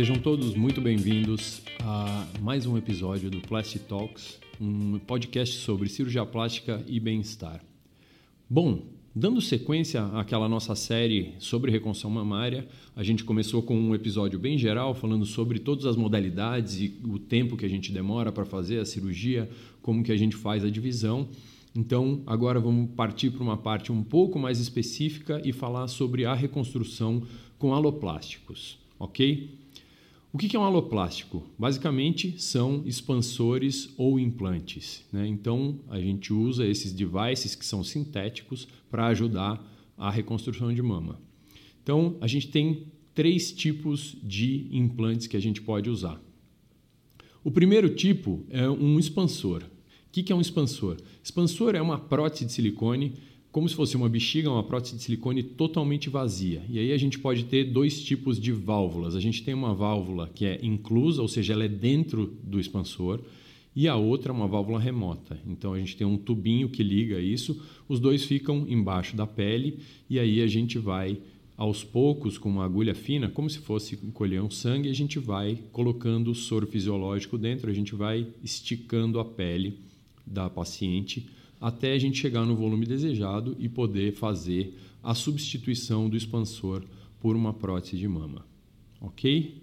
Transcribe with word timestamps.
Sejam 0.00 0.16
todos 0.16 0.54
muito 0.54 0.80
bem-vindos 0.80 1.60
a 1.80 2.26
mais 2.40 2.64
um 2.64 2.74
episódio 2.78 3.30
do 3.30 3.38
Plastic 3.42 3.82
Talks, 3.82 4.40
um 4.58 4.98
podcast 4.98 5.56
sobre 5.56 5.90
cirurgia 5.90 6.24
plástica 6.24 6.82
e 6.86 6.98
bem-estar. 6.98 7.62
Bom, 8.48 8.82
dando 9.14 9.42
sequência 9.42 10.02
àquela 10.06 10.48
nossa 10.48 10.74
série 10.74 11.34
sobre 11.38 11.70
reconstrução 11.70 12.10
mamária, 12.10 12.66
a 12.96 13.02
gente 13.02 13.24
começou 13.24 13.62
com 13.62 13.78
um 13.78 13.94
episódio 13.94 14.38
bem 14.38 14.56
geral 14.56 14.94
falando 14.94 15.26
sobre 15.26 15.58
todas 15.58 15.84
as 15.84 15.96
modalidades 15.96 16.80
e 16.80 16.98
o 17.04 17.18
tempo 17.18 17.54
que 17.54 17.66
a 17.66 17.68
gente 17.68 17.92
demora 17.92 18.32
para 18.32 18.46
fazer 18.46 18.80
a 18.80 18.86
cirurgia, 18.86 19.50
como 19.82 20.02
que 20.02 20.12
a 20.12 20.16
gente 20.16 20.34
faz 20.34 20.64
a 20.64 20.70
divisão. 20.70 21.28
Então, 21.76 22.22
agora 22.26 22.58
vamos 22.58 22.88
partir 22.92 23.32
para 23.32 23.42
uma 23.42 23.58
parte 23.58 23.92
um 23.92 24.02
pouco 24.02 24.38
mais 24.38 24.60
específica 24.60 25.42
e 25.44 25.52
falar 25.52 25.88
sobre 25.88 26.24
a 26.24 26.32
reconstrução 26.32 27.22
com 27.58 27.74
aloplásticos, 27.74 28.78
ok? 28.98 29.60
O 30.32 30.38
que 30.38 30.56
é 30.56 30.60
um 30.60 30.62
aloplástico? 30.62 31.44
Basicamente 31.58 32.40
são 32.40 32.84
expansores 32.86 33.92
ou 33.96 34.18
implantes. 34.18 35.04
Né? 35.12 35.26
Então 35.26 35.80
a 35.88 35.98
gente 35.98 36.32
usa 36.32 36.64
esses 36.64 36.92
devices 36.92 37.56
que 37.56 37.66
são 37.66 37.82
sintéticos 37.82 38.68
para 38.88 39.06
ajudar 39.08 39.60
a 39.98 40.08
reconstrução 40.08 40.72
de 40.72 40.80
mama. 40.80 41.20
Então 41.82 42.16
a 42.20 42.28
gente 42.28 42.46
tem 42.46 42.86
três 43.12 43.50
tipos 43.50 44.16
de 44.22 44.68
implantes 44.70 45.26
que 45.26 45.36
a 45.36 45.40
gente 45.40 45.60
pode 45.60 45.90
usar. 45.90 46.20
O 47.42 47.50
primeiro 47.50 47.92
tipo 47.92 48.44
é 48.50 48.70
um 48.70 49.00
expansor. 49.00 49.64
O 49.64 50.12
que 50.12 50.32
é 50.32 50.34
um 50.34 50.40
expansor? 50.40 50.96
Expansor 51.24 51.74
é 51.74 51.82
uma 51.82 51.98
prótese 51.98 52.44
de 52.44 52.52
silicone 52.52 53.14
como 53.52 53.68
se 53.68 53.74
fosse 53.74 53.96
uma 53.96 54.08
bexiga, 54.08 54.50
uma 54.50 54.62
prótese 54.62 54.96
de 54.96 55.02
silicone 55.02 55.42
totalmente 55.42 56.08
vazia. 56.08 56.62
E 56.68 56.78
aí 56.78 56.92
a 56.92 56.98
gente 56.98 57.18
pode 57.18 57.44
ter 57.44 57.64
dois 57.64 58.02
tipos 58.02 58.40
de 58.40 58.52
válvulas. 58.52 59.16
A 59.16 59.20
gente 59.20 59.42
tem 59.42 59.54
uma 59.54 59.74
válvula 59.74 60.30
que 60.32 60.46
é 60.46 60.58
inclusa, 60.62 61.20
ou 61.20 61.28
seja, 61.28 61.52
ela 61.52 61.64
é 61.64 61.68
dentro 61.68 62.38
do 62.44 62.60
expansor, 62.60 63.20
e 63.74 63.88
a 63.88 63.96
outra 63.96 64.32
é 64.32 64.34
uma 64.34 64.46
válvula 64.46 64.78
remota. 64.78 65.38
Então 65.46 65.72
a 65.72 65.78
gente 65.78 65.96
tem 65.96 66.06
um 66.06 66.16
tubinho 66.16 66.68
que 66.68 66.82
liga 66.82 67.20
isso, 67.20 67.60
os 67.88 67.98
dois 67.98 68.24
ficam 68.24 68.66
embaixo 68.68 69.16
da 69.16 69.26
pele 69.26 69.78
e 70.08 70.18
aí 70.18 70.40
a 70.42 70.46
gente 70.46 70.78
vai 70.78 71.18
aos 71.56 71.84
poucos 71.84 72.38
com 72.38 72.48
uma 72.48 72.64
agulha 72.64 72.94
fina, 72.94 73.28
como 73.28 73.50
se 73.50 73.58
fosse 73.58 73.96
colher 74.14 74.42
um 74.42 74.50
sangue, 74.50 74.88
a 74.88 74.94
gente 74.94 75.18
vai 75.18 75.58
colocando 75.72 76.30
o 76.30 76.34
soro 76.34 76.66
fisiológico 76.66 77.36
dentro, 77.36 77.68
a 77.68 77.74
gente 77.74 77.94
vai 77.94 78.26
esticando 78.42 79.20
a 79.20 79.24
pele 79.24 79.78
da 80.26 80.48
paciente 80.48 81.28
até 81.60 81.92
a 81.92 81.98
gente 81.98 82.18
chegar 82.18 82.44
no 82.46 82.56
volume 82.56 82.86
desejado 82.86 83.54
e 83.58 83.68
poder 83.68 84.12
fazer 84.12 84.76
a 85.02 85.14
substituição 85.14 86.08
do 86.08 86.16
expansor 86.16 86.82
por 87.20 87.36
uma 87.36 87.52
prótese 87.52 87.96
de 87.96 88.08
mama. 88.08 88.46
Ok? 89.00 89.60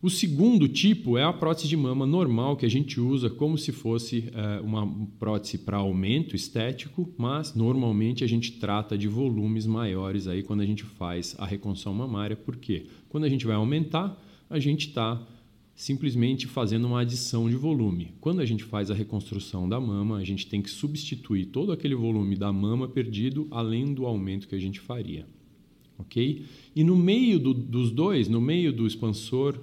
O 0.00 0.08
segundo 0.08 0.68
tipo 0.68 1.18
é 1.18 1.24
a 1.24 1.32
prótese 1.32 1.66
de 1.66 1.76
mama 1.76 2.06
normal 2.06 2.56
que 2.56 2.64
a 2.64 2.70
gente 2.70 3.00
usa 3.00 3.28
como 3.28 3.58
se 3.58 3.72
fosse 3.72 4.30
é, 4.32 4.60
uma 4.60 4.86
prótese 5.18 5.58
para 5.58 5.78
aumento 5.78 6.36
estético, 6.36 7.12
mas 7.18 7.52
normalmente 7.54 8.22
a 8.22 8.26
gente 8.28 8.52
trata 8.52 8.96
de 8.96 9.08
volumes 9.08 9.66
maiores 9.66 10.28
aí 10.28 10.44
quando 10.44 10.60
a 10.60 10.66
gente 10.66 10.84
faz 10.84 11.34
a 11.36 11.44
reconstrução 11.44 11.92
mamária. 11.92 12.36
Por 12.36 12.56
quê? 12.56 12.86
Quando 13.08 13.24
a 13.24 13.28
gente 13.28 13.44
vai 13.44 13.56
aumentar, 13.56 14.16
a 14.48 14.60
gente 14.60 14.86
está 14.86 15.20
simplesmente 15.78 16.48
fazendo 16.48 16.88
uma 16.88 17.02
adição 17.02 17.48
de 17.48 17.54
volume. 17.54 18.10
Quando 18.20 18.40
a 18.40 18.44
gente 18.44 18.64
faz 18.64 18.90
a 18.90 18.94
reconstrução 18.94 19.68
da 19.68 19.78
mama, 19.78 20.16
a 20.16 20.24
gente 20.24 20.44
tem 20.44 20.60
que 20.60 20.68
substituir 20.68 21.46
todo 21.46 21.70
aquele 21.70 21.94
volume 21.94 22.34
da 22.34 22.52
mama 22.52 22.88
perdido, 22.88 23.46
além 23.48 23.94
do 23.94 24.04
aumento 24.04 24.48
que 24.48 24.56
a 24.56 24.58
gente 24.58 24.80
faria. 24.80 25.24
Ok? 25.96 26.44
E 26.74 26.82
no 26.82 26.96
meio 26.96 27.38
do, 27.38 27.54
dos 27.54 27.92
dois, 27.92 28.28
no 28.28 28.40
meio 28.40 28.72
do 28.72 28.88
expansor, 28.88 29.56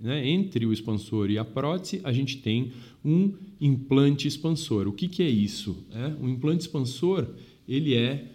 né, 0.00 0.28
entre 0.28 0.66
o 0.66 0.72
expansor 0.72 1.30
e 1.30 1.38
a 1.38 1.44
prótese, 1.44 2.00
a 2.02 2.12
gente 2.12 2.38
tem 2.38 2.72
um 3.04 3.32
implante 3.60 4.26
expansor. 4.26 4.88
O 4.88 4.92
que, 4.92 5.06
que 5.06 5.22
é 5.22 5.30
isso? 5.30 5.86
É, 5.92 6.16
o 6.20 6.28
implante 6.28 6.62
expansor 6.62 7.28
ele 7.68 7.94
é 7.94 8.26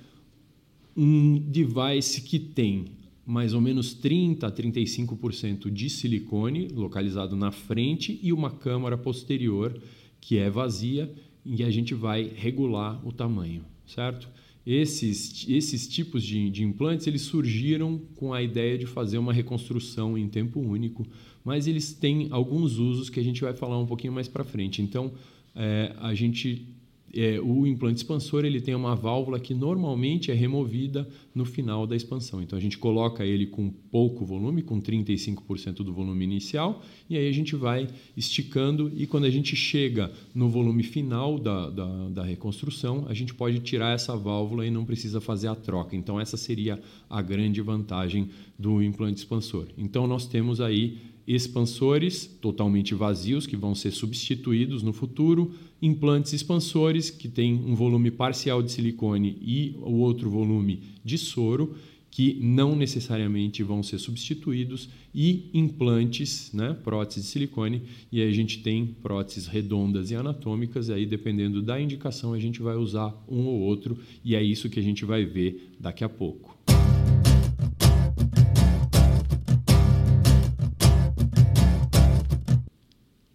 um 0.96 1.38
device 1.38 2.22
que 2.22 2.40
tem 2.40 2.86
mais 3.30 3.54
ou 3.54 3.62
menos 3.62 3.94
30 3.94 4.48
a 4.48 4.52
35% 4.52 5.70
de 5.70 5.88
silicone 5.88 6.68
localizado 6.70 7.36
na 7.36 7.52
frente 7.52 8.20
e 8.24 8.34
uma 8.34 8.50
câmara 8.50 8.98
posterior 8.98 9.80
que 10.20 10.40
é 10.40 10.50
vazia 10.50 11.14
e 11.46 11.64
a 11.64 11.70
gente 11.70 11.94
vai 11.94 12.24
regular 12.36 13.00
o 13.08 13.12
tamanho, 13.12 13.64
certo? 13.86 14.28
Esses, 14.66 15.46
esses 15.48 15.88
tipos 15.88 16.24
de, 16.24 16.50
de 16.50 16.64
implantes 16.64 17.06
eles 17.06 17.22
surgiram 17.22 18.02
com 18.16 18.34
a 18.34 18.42
ideia 18.42 18.80
de 18.80 18.88
fazer 18.88 19.20
uma 19.20 19.32
reconstrução 19.32 20.18
em 20.18 20.28
tempo 20.28 20.60
único, 20.60 21.06
mas 21.46 21.68
eles 21.68 21.94
têm 21.94 22.30
alguns 22.32 22.80
usos 22.80 23.12
que 23.12 23.20
a 23.20 23.24
gente 23.24 23.42
vai 23.42 23.54
falar 23.54 23.78
um 23.78 23.86
pouquinho 23.86 24.12
mais 24.12 24.28
para 24.28 24.44
frente. 24.44 24.82
Então, 24.82 25.12
é, 25.56 25.96
a 26.00 26.16
gente 26.16 26.68
é, 27.14 27.40
o 27.40 27.66
implante 27.66 27.98
expansor 27.98 28.46
ele 28.46 28.62
tem 28.62 28.76
uma 28.76 28.96
válvula 28.96 29.40
que 29.40 29.54
normalmente 29.54 30.32
é 30.32 30.34
removida 30.34 31.08
no 31.34 31.46
final 31.46 31.88
da 31.88 31.96
expansão. 31.96 32.42
Então 32.42 32.58
a 32.58 32.62
gente 32.62 32.78
coloca 32.78 33.26
ele 33.26 33.48
com 33.48 33.70
pouco 33.70 34.26
volume, 34.26 34.62
com 34.62 34.82
35% 34.82 35.76
do 35.84 35.94
volume 35.94 36.24
inicial, 36.24 36.84
e 37.10 37.18
aí 37.18 37.28
a 37.28 37.32
gente 37.32 37.56
vai 37.56 37.88
esticando 38.16 38.92
e 38.96 39.08
quando 39.08 39.26
a 39.26 39.30
gente 39.30 39.56
chega 39.56 40.12
no 40.34 40.50
volume 40.50 40.84
final 40.84 41.40
da, 41.40 41.70
da, 41.70 42.10
da 42.10 42.24
reconstrução, 42.24 43.06
a 43.08 43.14
gente 43.14 43.34
pode 43.34 43.60
tirar 43.60 43.94
essa 43.94 44.16
válvula 44.16 44.66
e 44.66 44.72
não 44.72 44.86
precisa 44.86 45.20
fazer 45.20 45.48
a 45.48 45.56
troca. 45.56 45.96
Então 45.96 46.20
essa 46.20 46.38
seria 46.38 46.80
a 47.10 47.22
grande 47.22 47.62
vantagem 47.62 48.30
do 48.58 48.84
implante 48.84 49.20
expansor. 49.20 49.68
Então 49.78 50.06
nós 50.08 50.28
temos 50.28 50.60
aí 50.62 50.98
expansores 51.28 52.26
totalmente 52.42 52.94
vazios 52.96 53.46
que 53.46 53.56
vão 53.56 53.76
ser 53.76 53.92
substituídos 53.92 54.84
no 54.84 54.94
futuro, 54.94 55.54
implantes 55.82 56.34
expansores 56.34 57.10
que 57.10 57.28
têm 57.28 57.54
um 57.54 57.76
volume 57.76 58.12
parcial 58.12 58.62
de 58.62 58.72
silicone 58.72 59.38
e 59.42 59.76
o 59.82 59.98
outro 59.98 60.30
volume 60.30 60.82
de 61.04 61.18
soro 61.18 61.76
que 62.12 62.38
não 62.42 62.76
necessariamente 62.76 63.64
vão 63.64 63.84
ser 63.84 64.00
substituídos 64.00 64.90
e 65.14 65.50
implantes, 65.54 66.52
né, 66.54 66.76
próteses 66.84 67.24
de 67.24 67.30
silicone, 67.30 67.84
e 68.12 68.22
aí 68.22 68.28
a 68.28 68.34
gente 68.34 68.62
tem 68.62 68.86
próteses 68.86 69.48
redondas 69.48 70.12
e 70.12 70.16
anatômicas, 70.16 70.90
e 70.90 70.94
aí 70.94 71.06
dependendo 71.06 71.62
da 71.62 71.80
indicação 71.80 72.34
a 72.34 72.40
gente 72.40 72.62
vai 72.62 72.76
usar 72.76 73.16
um 73.28 73.46
ou 73.46 73.60
outro, 73.60 73.98
e 74.24 74.36
é 74.36 74.44
isso 74.44 74.70
que 74.70 74.80
a 74.80 74.84
gente 74.84 75.06
vai 75.06 75.24
ver 75.24 75.72
daqui 75.80 76.04
a 76.04 76.10
pouco. 76.10 76.59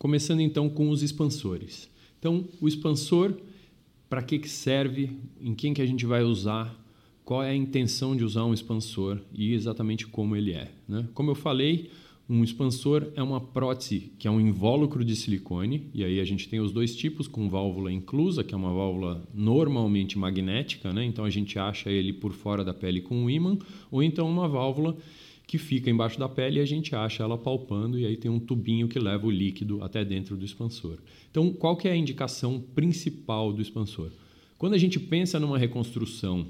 Começando 0.05 0.41
então 0.41 0.69
com 0.69 0.91
os 0.91 1.03
expansores. 1.03 1.89
Então, 2.19 2.45
o 2.61 2.69
expansor, 2.69 3.33
para 4.07 4.21
que, 4.21 4.39
que 4.39 4.51
serve, 4.51 5.11
em 5.41 5.55
quem 5.55 5.73
que 5.73 5.81
a 5.81 5.87
gente 5.87 6.05
vai 6.05 6.23
usar, 6.23 6.79
qual 7.25 7.43
é 7.43 7.49
a 7.49 7.57
intenção 7.57 8.15
de 8.15 8.23
usar 8.23 8.45
um 8.45 8.53
expansor 8.53 9.19
e 9.33 9.55
exatamente 9.55 10.07
como 10.07 10.37
ele 10.37 10.53
é. 10.53 10.71
Né? 10.87 11.09
Como 11.15 11.31
eu 11.31 11.35
falei, 11.35 11.89
um 12.29 12.45
expansor 12.45 13.13
é 13.17 13.23
uma 13.23 13.41
prótese 13.41 14.13
que 14.19 14.29
é 14.29 14.31
um 14.31 14.39
invólucro 14.39 15.03
de 15.03 15.17
silicone, 15.17 15.89
e 15.95 16.05
aí 16.05 16.21
a 16.21 16.25
gente 16.27 16.51
tem 16.51 16.61
os 16.61 16.71
dois 16.71 16.95
tipos, 16.95 17.27
com 17.27 17.49
válvula 17.49 17.91
inclusa, 17.91 18.45
que 18.45 18.53
é 18.53 18.59
uma 18.59 18.75
válvula 18.75 19.27
normalmente 19.33 20.19
magnética, 20.19 20.93
né? 20.93 21.03
então 21.03 21.25
a 21.25 21.31
gente 21.31 21.59
acha 21.59 21.89
ele 21.89 22.13
por 22.13 22.35
fora 22.35 22.63
da 22.63 22.75
pele 22.75 23.01
com 23.01 23.17
um 23.17 23.31
ímã, 23.31 23.57
ou 23.91 24.03
então 24.03 24.29
uma 24.29 24.47
válvula 24.47 24.99
que 25.47 25.59
fica 25.59 25.91
embaixo 25.91 26.19
da 26.19 26.29
pele 26.29 26.59
e 26.59 26.63
a 26.63 26.65
gente 26.65 26.95
acha 26.95 27.23
ela 27.23 27.37
palpando 27.37 27.99
e 27.99 28.07
aí 28.07 28.17
tem 28.17 28.31
um 28.31 28.41
tubinho 28.41 28.89
que 28.89 28.99
leva 28.99 29.27
o 29.27 29.31
líquido 29.31 29.83
até 29.83 30.05
dentro 30.05 30.37
do 30.37 30.45
expansor. 30.45 30.99
Então, 31.31 31.53
qual 31.53 31.77
que 31.77 31.87
é 31.87 31.93
a 31.93 31.97
indicação 31.97 32.61
principal 32.75 33.53
do 33.53 33.61
expansor? 33.61 34.11
Quando 34.57 34.75
a 34.75 34.79
gente 34.79 34.99
pensa 34.99 35.39
numa 35.39 35.59
reconstrução 35.59 36.47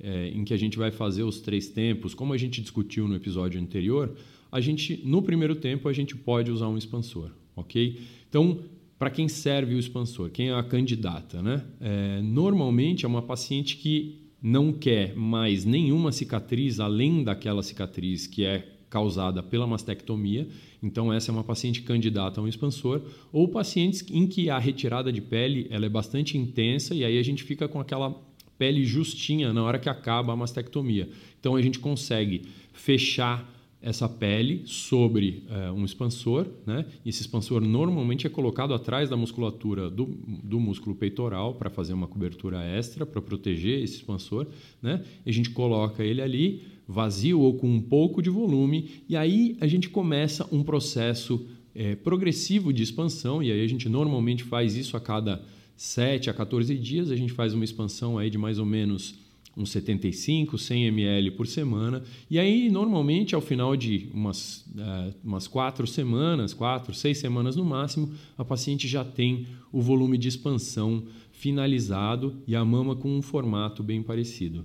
é, 0.00 0.28
em 0.28 0.44
que 0.44 0.54
a 0.54 0.56
gente 0.56 0.78
vai 0.78 0.90
fazer 0.90 1.22
os 1.22 1.40
três 1.40 1.68
tempos, 1.68 2.14
como 2.14 2.32
a 2.32 2.38
gente 2.38 2.60
discutiu 2.62 3.06
no 3.06 3.16
episódio 3.16 3.60
anterior, 3.60 4.14
a 4.50 4.60
gente 4.60 5.02
no 5.04 5.20
primeiro 5.20 5.54
tempo 5.54 5.88
a 5.88 5.92
gente 5.92 6.16
pode 6.16 6.50
usar 6.50 6.68
um 6.68 6.78
expansor, 6.78 7.30
ok? 7.54 8.00
Então, 8.28 8.60
para 8.98 9.10
quem 9.10 9.28
serve 9.28 9.74
o 9.74 9.78
expansor? 9.78 10.30
Quem 10.30 10.48
é 10.48 10.54
a 10.54 10.62
candidata, 10.62 11.42
né? 11.42 11.64
É, 11.80 12.20
normalmente 12.22 13.04
é 13.04 13.08
uma 13.08 13.22
paciente 13.22 13.76
que 13.76 14.27
não 14.42 14.72
quer 14.72 15.14
mais 15.16 15.64
nenhuma 15.64 16.12
cicatriz 16.12 16.78
além 16.80 17.24
daquela 17.24 17.62
cicatriz 17.62 18.26
que 18.26 18.44
é 18.44 18.68
causada 18.88 19.42
pela 19.42 19.66
mastectomia, 19.66 20.48
então 20.82 21.12
essa 21.12 21.30
é 21.30 21.32
uma 21.32 21.44
paciente 21.44 21.82
candidata 21.82 22.40
a 22.40 22.44
um 22.44 22.48
expansor, 22.48 23.02
ou 23.32 23.48
pacientes 23.48 24.04
em 24.10 24.26
que 24.26 24.48
a 24.48 24.58
retirada 24.58 25.12
de 25.12 25.20
pele 25.20 25.66
ela 25.70 25.86
é 25.86 25.88
bastante 25.90 26.38
intensa 26.38 26.94
e 26.94 27.04
aí 27.04 27.18
a 27.18 27.22
gente 27.22 27.42
fica 27.42 27.68
com 27.68 27.80
aquela 27.80 28.18
pele 28.58 28.84
justinha 28.84 29.52
na 29.52 29.62
hora 29.62 29.78
que 29.78 29.88
acaba 29.88 30.32
a 30.32 30.36
mastectomia. 30.36 31.08
Então 31.38 31.54
a 31.54 31.62
gente 31.62 31.78
consegue 31.78 32.42
fechar 32.72 33.57
essa 33.80 34.08
pele 34.08 34.62
sobre 34.64 35.44
é, 35.48 35.70
um 35.70 35.84
expansor, 35.84 36.46
né? 36.66 36.84
Esse 37.06 37.22
expansor 37.22 37.60
normalmente 37.60 38.26
é 38.26 38.30
colocado 38.30 38.74
atrás 38.74 39.08
da 39.08 39.16
musculatura 39.16 39.88
do, 39.88 40.06
do 40.42 40.58
músculo 40.58 40.96
peitoral 40.96 41.54
para 41.54 41.70
fazer 41.70 41.92
uma 41.92 42.08
cobertura 42.08 42.62
extra 42.62 43.06
para 43.06 43.22
proteger 43.22 43.82
esse 43.82 43.96
expansor, 43.96 44.46
né? 44.82 45.04
E 45.24 45.30
a 45.30 45.32
gente 45.32 45.50
coloca 45.50 46.02
ele 46.02 46.20
ali 46.20 46.62
vazio 46.88 47.40
ou 47.40 47.54
com 47.54 47.68
um 47.68 47.80
pouco 47.80 48.20
de 48.20 48.30
volume 48.30 49.02
e 49.08 49.16
aí 49.16 49.56
a 49.60 49.66
gente 49.66 49.88
começa 49.88 50.48
um 50.50 50.62
processo 50.62 51.46
é, 51.74 51.94
progressivo 51.94 52.72
de 52.72 52.82
expansão 52.82 53.42
e 53.42 53.52
aí 53.52 53.62
a 53.62 53.68
gente 53.68 53.88
normalmente 53.88 54.42
faz 54.42 54.74
isso 54.74 54.96
a 54.96 55.00
cada 55.00 55.44
7 55.76 56.28
a 56.28 56.34
14 56.34 56.76
dias, 56.76 57.10
a 57.10 57.16
gente 57.16 57.32
faz 57.32 57.54
uma 57.54 57.64
expansão 57.64 58.18
aí 58.18 58.28
de 58.28 58.36
mais 58.38 58.58
ou 58.58 58.66
menos 58.66 59.14
uns 59.58 59.70
75, 59.70 60.56
100 60.56 60.86
ml 60.86 61.32
por 61.32 61.46
semana. 61.46 62.02
E 62.30 62.38
aí, 62.38 62.70
normalmente, 62.70 63.34
ao 63.34 63.40
final 63.40 63.76
de 63.76 64.08
umas, 64.14 64.64
uh, 64.68 65.14
umas 65.24 65.48
quatro 65.48 65.86
semanas, 65.86 66.54
quatro, 66.54 66.94
seis 66.94 67.18
semanas 67.18 67.56
no 67.56 67.64
máximo, 67.64 68.14
a 68.36 68.44
paciente 68.44 68.86
já 68.86 69.04
tem 69.04 69.46
o 69.72 69.82
volume 69.82 70.16
de 70.16 70.28
expansão 70.28 71.02
finalizado 71.32 72.40
e 72.46 72.54
a 72.54 72.64
mama 72.64 72.94
com 72.94 73.10
um 73.10 73.22
formato 73.22 73.82
bem 73.82 74.02
parecido. 74.02 74.64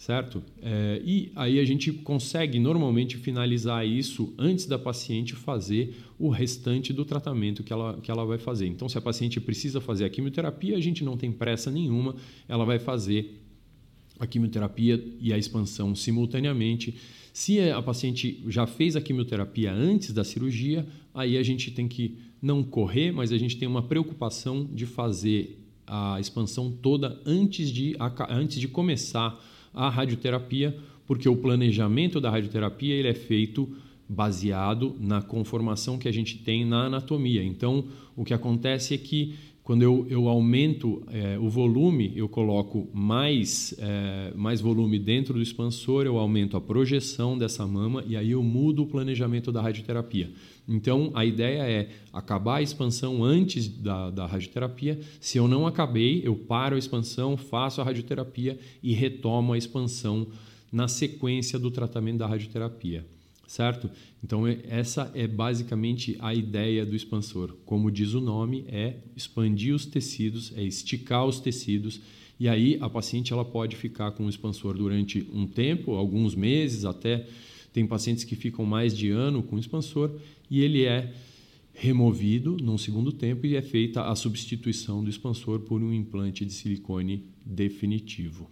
Certo? 0.00 0.42
É, 0.62 1.02
e 1.04 1.30
aí 1.36 1.60
a 1.60 1.64
gente 1.66 1.92
consegue 1.92 2.58
normalmente 2.58 3.18
finalizar 3.18 3.86
isso 3.86 4.32
antes 4.38 4.64
da 4.64 4.78
paciente 4.78 5.34
fazer 5.34 5.94
o 6.18 6.30
restante 6.30 6.90
do 6.90 7.04
tratamento 7.04 7.62
que 7.62 7.70
ela, 7.70 7.98
que 8.00 8.10
ela 8.10 8.24
vai 8.24 8.38
fazer. 8.38 8.66
Então, 8.66 8.88
se 8.88 8.96
a 8.96 9.00
paciente 9.02 9.38
precisa 9.38 9.78
fazer 9.78 10.06
a 10.06 10.08
quimioterapia, 10.08 10.74
a 10.74 10.80
gente 10.80 11.04
não 11.04 11.18
tem 11.18 11.30
pressa 11.30 11.70
nenhuma, 11.70 12.14
ela 12.48 12.64
vai 12.64 12.78
fazer 12.78 13.39
a 14.20 14.26
quimioterapia 14.26 15.02
e 15.18 15.32
a 15.32 15.38
expansão 15.38 15.94
simultaneamente. 15.96 16.94
Se 17.32 17.58
a 17.60 17.80
paciente 17.80 18.42
já 18.46 18.66
fez 18.66 18.94
a 18.94 19.00
quimioterapia 19.00 19.72
antes 19.72 20.12
da 20.12 20.22
cirurgia, 20.22 20.86
aí 21.14 21.38
a 21.38 21.42
gente 21.42 21.70
tem 21.70 21.88
que 21.88 22.18
não 22.40 22.62
correr, 22.62 23.12
mas 23.12 23.32
a 23.32 23.38
gente 23.38 23.56
tem 23.56 23.66
uma 23.66 23.82
preocupação 23.82 24.68
de 24.72 24.86
fazer 24.86 25.58
a 25.86 26.20
expansão 26.20 26.70
toda 26.70 27.20
antes 27.26 27.70
de, 27.70 27.96
antes 28.28 28.60
de 28.60 28.68
começar 28.68 29.42
a 29.74 29.88
radioterapia, 29.88 30.78
porque 31.06 31.28
o 31.28 31.36
planejamento 31.36 32.20
da 32.20 32.30
radioterapia 32.30 32.94
ele 32.94 33.08
é 33.08 33.14
feito 33.14 33.68
baseado 34.08 34.96
na 34.98 35.22
conformação 35.22 35.96
que 35.96 36.08
a 36.08 36.12
gente 36.12 36.38
tem 36.38 36.64
na 36.64 36.86
anatomia. 36.86 37.44
Então, 37.44 37.84
o 38.16 38.24
que 38.24 38.34
acontece 38.34 38.94
é 38.94 38.98
que 38.98 39.34
quando 39.70 39.82
eu, 39.82 40.04
eu 40.10 40.28
aumento 40.28 41.00
é, 41.12 41.38
o 41.38 41.48
volume, 41.48 42.12
eu 42.16 42.28
coloco 42.28 42.88
mais, 42.92 43.72
é, 43.78 44.32
mais 44.34 44.60
volume 44.60 44.98
dentro 44.98 45.34
do 45.34 45.40
expansor, 45.40 46.06
eu 46.06 46.18
aumento 46.18 46.56
a 46.56 46.60
projeção 46.60 47.38
dessa 47.38 47.64
mama 47.68 48.02
e 48.04 48.16
aí 48.16 48.32
eu 48.32 48.42
mudo 48.42 48.82
o 48.82 48.86
planejamento 48.88 49.52
da 49.52 49.62
radioterapia. 49.62 50.32
Então, 50.68 51.12
a 51.14 51.24
ideia 51.24 51.62
é 51.62 51.88
acabar 52.12 52.56
a 52.56 52.62
expansão 52.62 53.22
antes 53.22 53.68
da, 53.68 54.10
da 54.10 54.26
radioterapia. 54.26 54.98
Se 55.20 55.38
eu 55.38 55.46
não 55.46 55.68
acabei, 55.68 56.20
eu 56.24 56.34
paro 56.34 56.74
a 56.74 56.78
expansão, 56.80 57.36
faço 57.36 57.80
a 57.80 57.84
radioterapia 57.84 58.58
e 58.82 58.92
retomo 58.92 59.52
a 59.52 59.58
expansão 59.58 60.26
na 60.72 60.88
sequência 60.88 61.60
do 61.60 61.70
tratamento 61.70 62.18
da 62.18 62.26
radioterapia 62.26 63.06
certo? 63.50 63.90
Então 64.22 64.46
essa 64.46 65.10
é 65.12 65.26
basicamente 65.26 66.16
a 66.20 66.32
ideia 66.32 66.86
do 66.86 66.94
expansor. 66.94 67.56
Como 67.66 67.90
diz 67.90 68.14
o 68.14 68.20
nome, 68.20 68.64
é 68.68 68.98
expandir 69.16 69.74
os 69.74 69.84
tecidos, 69.84 70.52
é 70.56 70.62
esticar 70.62 71.26
os 71.26 71.40
tecidos 71.40 72.00
e 72.38 72.48
aí 72.48 72.78
a 72.80 72.88
paciente 72.88 73.32
ela 73.32 73.44
pode 73.44 73.74
ficar 73.74 74.12
com 74.12 74.24
o 74.24 74.28
expansor 74.28 74.74
durante 74.74 75.26
um 75.32 75.48
tempo, 75.48 75.96
alguns 75.96 76.36
meses, 76.36 76.84
até 76.84 77.26
tem 77.72 77.84
pacientes 77.84 78.22
que 78.22 78.36
ficam 78.36 78.64
mais 78.64 78.96
de 78.96 79.10
ano 79.10 79.42
com 79.42 79.56
o 79.56 79.58
expansor 79.58 80.12
e 80.48 80.60
ele 80.60 80.84
é 80.84 81.12
removido 81.74 82.56
num 82.62 82.78
segundo 82.78 83.10
tempo 83.10 83.46
e 83.46 83.56
é 83.56 83.62
feita 83.62 84.04
a 84.04 84.14
substituição 84.14 85.02
do 85.02 85.10
expansor 85.10 85.58
por 85.58 85.82
um 85.82 85.92
implante 85.92 86.44
de 86.44 86.52
silicone 86.52 87.24
definitivo. 87.44 88.48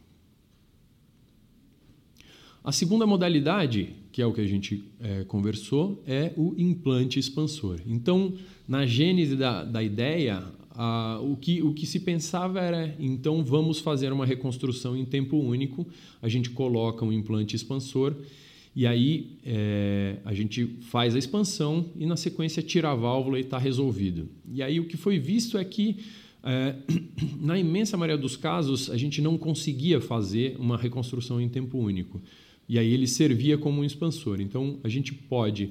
A 2.64 2.72
segunda 2.72 3.06
modalidade, 3.06 3.94
que 4.12 4.20
é 4.20 4.26
o 4.26 4.32
que 4.32 4.40
a 4.40 4.46
gente 4.46 4.84
é, 5.00 5.24
conversou, 5.24 6.02
é 6.06 6.32
o 6.36 6.54
implante 6.58 7.18
expansor. 7.18 7.80
Então, 7.86 8.34
na 8.66 8.84
gênese 8.84 9.36
da, 9.36 9.64
da 9.64 9.82
ideia, 9.82 10.44
o, 11.22 11.36
que, 11.36 11.62
o 11.62 11.74
que 11.74 11.86
se 11.86 12.00
pensava 12.00 12.60
era, 12.60 12.94
então 13.00 13.44
vamos 13.44 13.80
fazer 13.80 14.12
uma 14.12 14.24
reconstrução 14.24 14.96
em 14.96 15.04
tempo 15.04 15.36
único, 15.36 15.86
a 16.22 16.28
gente 16.28 16.50
coloca 16.50 17.04
um 17.04 17.12
implante 17.12 17.56
expansor 17.56 18.14
e 18.76 18.86
aí 18.86 19.38
é, 19.44 20.18
a 20.24 20.32
gente 20.32 20.76
faz 20.82 21.16
a 21.16 21.18
expansão 21.18 21.86
e 21.96 22.06
na 22.06 22.16
sequência 22.16 22.62
tira 22.62 22.92
a 22.92 22.94
válvula 22.94 23.38
e 23.38 23.42
está 23.42 23.58
resolvido. 23.58 24.28
E 24.52 24.62
aí 24.62 24.78
o 24.78 24.84
que 24.84 24.96
foi 24.96 25.18
visto 25.18 25.58
é 25.58 25.64
que 25.64 25.96
é, 26.44 26.76
na 27.40 27.58
imensa 27.58 27.96
maioria 27.96 28.20
dos 28.20 28.36
casos 28.36 28.88
a 28.88 28.96
gente 28.96 29.20
não 29.20 29.36
conseguia 29.36 30.00
fazer 30.00 30.56
uma 30.60 30.76
reconstrução 30.76 31.40
em 31.40 31.48
tempo 31.48 31.76
único 31.76 32.22
e 32.68 32.78
aí 32.78 32.92
ele 32.92 33.06
servia 33.06 33.56
como 33.56 33.80
um 33.80 33.84
expansor. 33.84 34.40
Então 34.40 34.78
a 34.84 34.88
gente 34.88 35.14
pode 35.14 35.70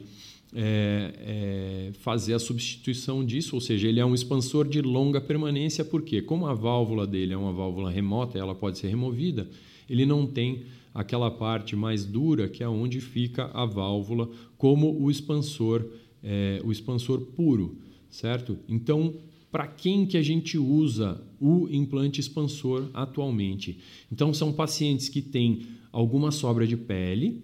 é, 0.54 1.14
é, 1.20 1.92
fazer 2.00 2.34
a 2.34 2.40
substituição 2.40 3.24
disso, 3.24 3.56
ou 3.56 3.62
seja, 3.62 3.88
ele 3.88 4.00
é 4.00 4.06
um 4.06 4.16
expansor 4.16 4.68
de 4.68 4.82
longa 4.82 5.20
permanência, 5.20 5.84
porque 5.84 6.22
como 6.22 6.48
a 6.48 6.54
válvula 6.54 7.06
dele 7.06 7.34
é 7.34 7.38
uma 7.38 7.52
válvula 7.52 7.92
remota, 7.92 8.40
ela 8.40 8.56
pode 8.56 8.78
ser 8.78 8.88
removida, 8.88 9.48
ele 9.90 10.06
não 10.06 10.26
tem 10.26 10.64
aquela 10.94 11.30
parte 11.30 11.76
mais 11.76 12.06
dura 12.06 12.48
que 12.48 12.64
é 12.64 12.68
onde 12.68 13.00
fica 13.00 13.52
a 13.54 13.66
válvula, 13.66 14.30
como 14.58 15.00
o 15.00 15.12
expansor, 15.12 15.86
é, 16.24 16.60
o 16.64 16.72
expansor 16.72 17.22
puro, 17.22 17.78
certo? 18.10 18.58
Então, 18.68 19.14
para 19.52 19.68
quem 19.68 20.06
que 20.06 20.18
a 20.18 20.22
gente 20.22 20.58
usa 20.58 21.22
o 21.40 21.68
implante 21.70 22.20
expansor 22.20 22.90
atualmente? 22.94 23.78
Então, 24.12 24.34
são 24.34 24.52
pacientes 24.52 25.08
que 25.08 25.22
têm 25.22 25.68
alguma 25.92 26.31
sobra 26.31 26.66
de 26.66 26.78
pele 26.78 27.44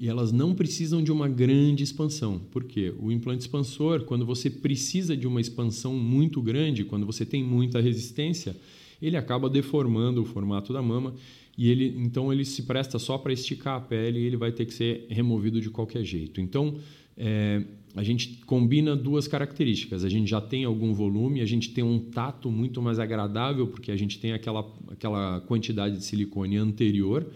e 0.00 0.08
elas 0.08 0.32
não 0.32 0.54
precisam 0.54 1.02
de 1.02 1.12
uma 1.12 1.28
grande 1.28 1.84
expansão. 1.84 2.38
Por 2.50 2.64
quê? 2.64 2.94
O 2.98 3.12
implante 3.12 3.42
expansor, 3.42 4.04
quando 4.04 4.24
você 4.24 4.48
precisa 4.48 5.14
de 5.14 5.26
uma 5.26 5.42
expansão 5.42 5.94
muito 5.94 6.40
grande, 6.40 6.84
quando 6.84 7.04
você 7.04 7.26
tem 7.26 7.44
muita 7.44 7.80
resistência, 7.80 8.56
ele 9.00 9.18
acaba 9.18 9.50
deformando 9.50 10.22
o 10.22 10.24
formato 10.24 10.72
da 10.72 10.80
mama 10.80 11.14
e 11.56 11.68
ele 11.68 11.94
então 11.98 12.32
ele 12.32 12.46
se 12.46 12.62
presta 12.62 12.98
só 12.98 13.18
para 13.18 13.32
esticar 13.32 13.76
a 13.76 13.80
pele 13.80 14.20
e 14.20 14.24
ele 14.24 14.38
vai 14.38 14.50
ter 14.50 14.64
que 14.64 14.72
ser 14.72 15.06
removido 15.10 15.60
de 15.60 15.68
qualquer 15.68 16.02
jeito. 16.02 16.40
Então 16.40 16.76
é, 17.14 17.62
a 17.94 18.02
gente 18.02 18.40
combina 18.46 18.96
duas 18.96 19.28
características. 19.28 20.02
A 20.02 20.08
gente 20.08 20.30
já 20.30 20.40
tem 20.40 20.64
algum 20.64 20.94
volume, 20.94 21.42
a 21.42 21.46
gente 21.46 21.72
tem 21.74 21.84
um 21.84 21.98
tato 21.98 22.50
muito 22.50 22.80
mais 22.80 22.98
agradável 22.98 23.66
porque 23.66 23.90
a 23.90 23.96
gente 23.96 24.18
tem 24.18 24.32
aquela, 24.32 24.66
aquela 24.88 25.40
quantidade 25.42 25.98
de 25.98 26.04
silicone 26.04 26.56
anterior 26.56 27.26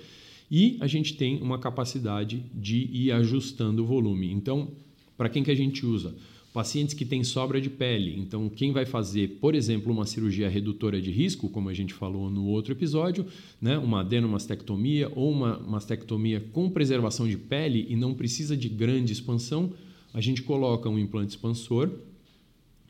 e 0.50 0.76
a 0.80 0.86
gente 0.86 1.14
tem 1.14 1.40
uma 1.42 1.58
capacidade 1.58 2.44
de 2.54 2.88
ir 2.92 3.12
ajustando 3.12 3.82
o 3.82 3.86
volume. 3.86 4.32
Então, 4.32 4.68
para 5.16 5.28
quem 5.28 5.42
que 5.42 5.50
a 5.50 5.54
gente 5.54 5.84
usa? 5.84 6.14
Pacientes 6.52 6.94
que 6.94 7.04
têm 7.04 7.24
sobra 7.24 7.60
de 7.60 7.68
pele. 7.68 8.16
Então, 8.18 8.48
quem 8.48 8.70
vai 8.70 8.86
fazer, 8.86 9.38
por 9.40 9.54
exemplo, 9.54 9.92
uma 9.92 10.06
cirurgia 10.06 10.48
redutora 10.48 11.00
de 11.00 11.10
risco, 11.10 11.48
como 11.48 11.68
a 11.68 11.74
gente 11.74 11.92
falou 11.92 12.30
no 12.30 12.46
outro 12.46 12.72
episódio, 12.72 13.26
né? 13.60 13.76
uma 13.76 14.00
adenomastectomia 14.00 15.10
ou 15.14 15.32
uma 15.32 15.58
mastectomia 15.58 16.40
com 16.52 16.70
preservação 16.70 17.26
de 17.26 17.36
pele 17.36 17.86
e 17.88 17.96
não 17.96 18.14
precisa 18.14 18.56
de 18.56 18.68
grande 18.68 19.12
expansão, 19.12 19.72
a 20.12 20.20
gente 20.20 20.42
coloca 20.42 20.88
um 20.88 20.98
implante 20.98 21.30
expansor 21.30 21.90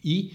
e 0.04 0.32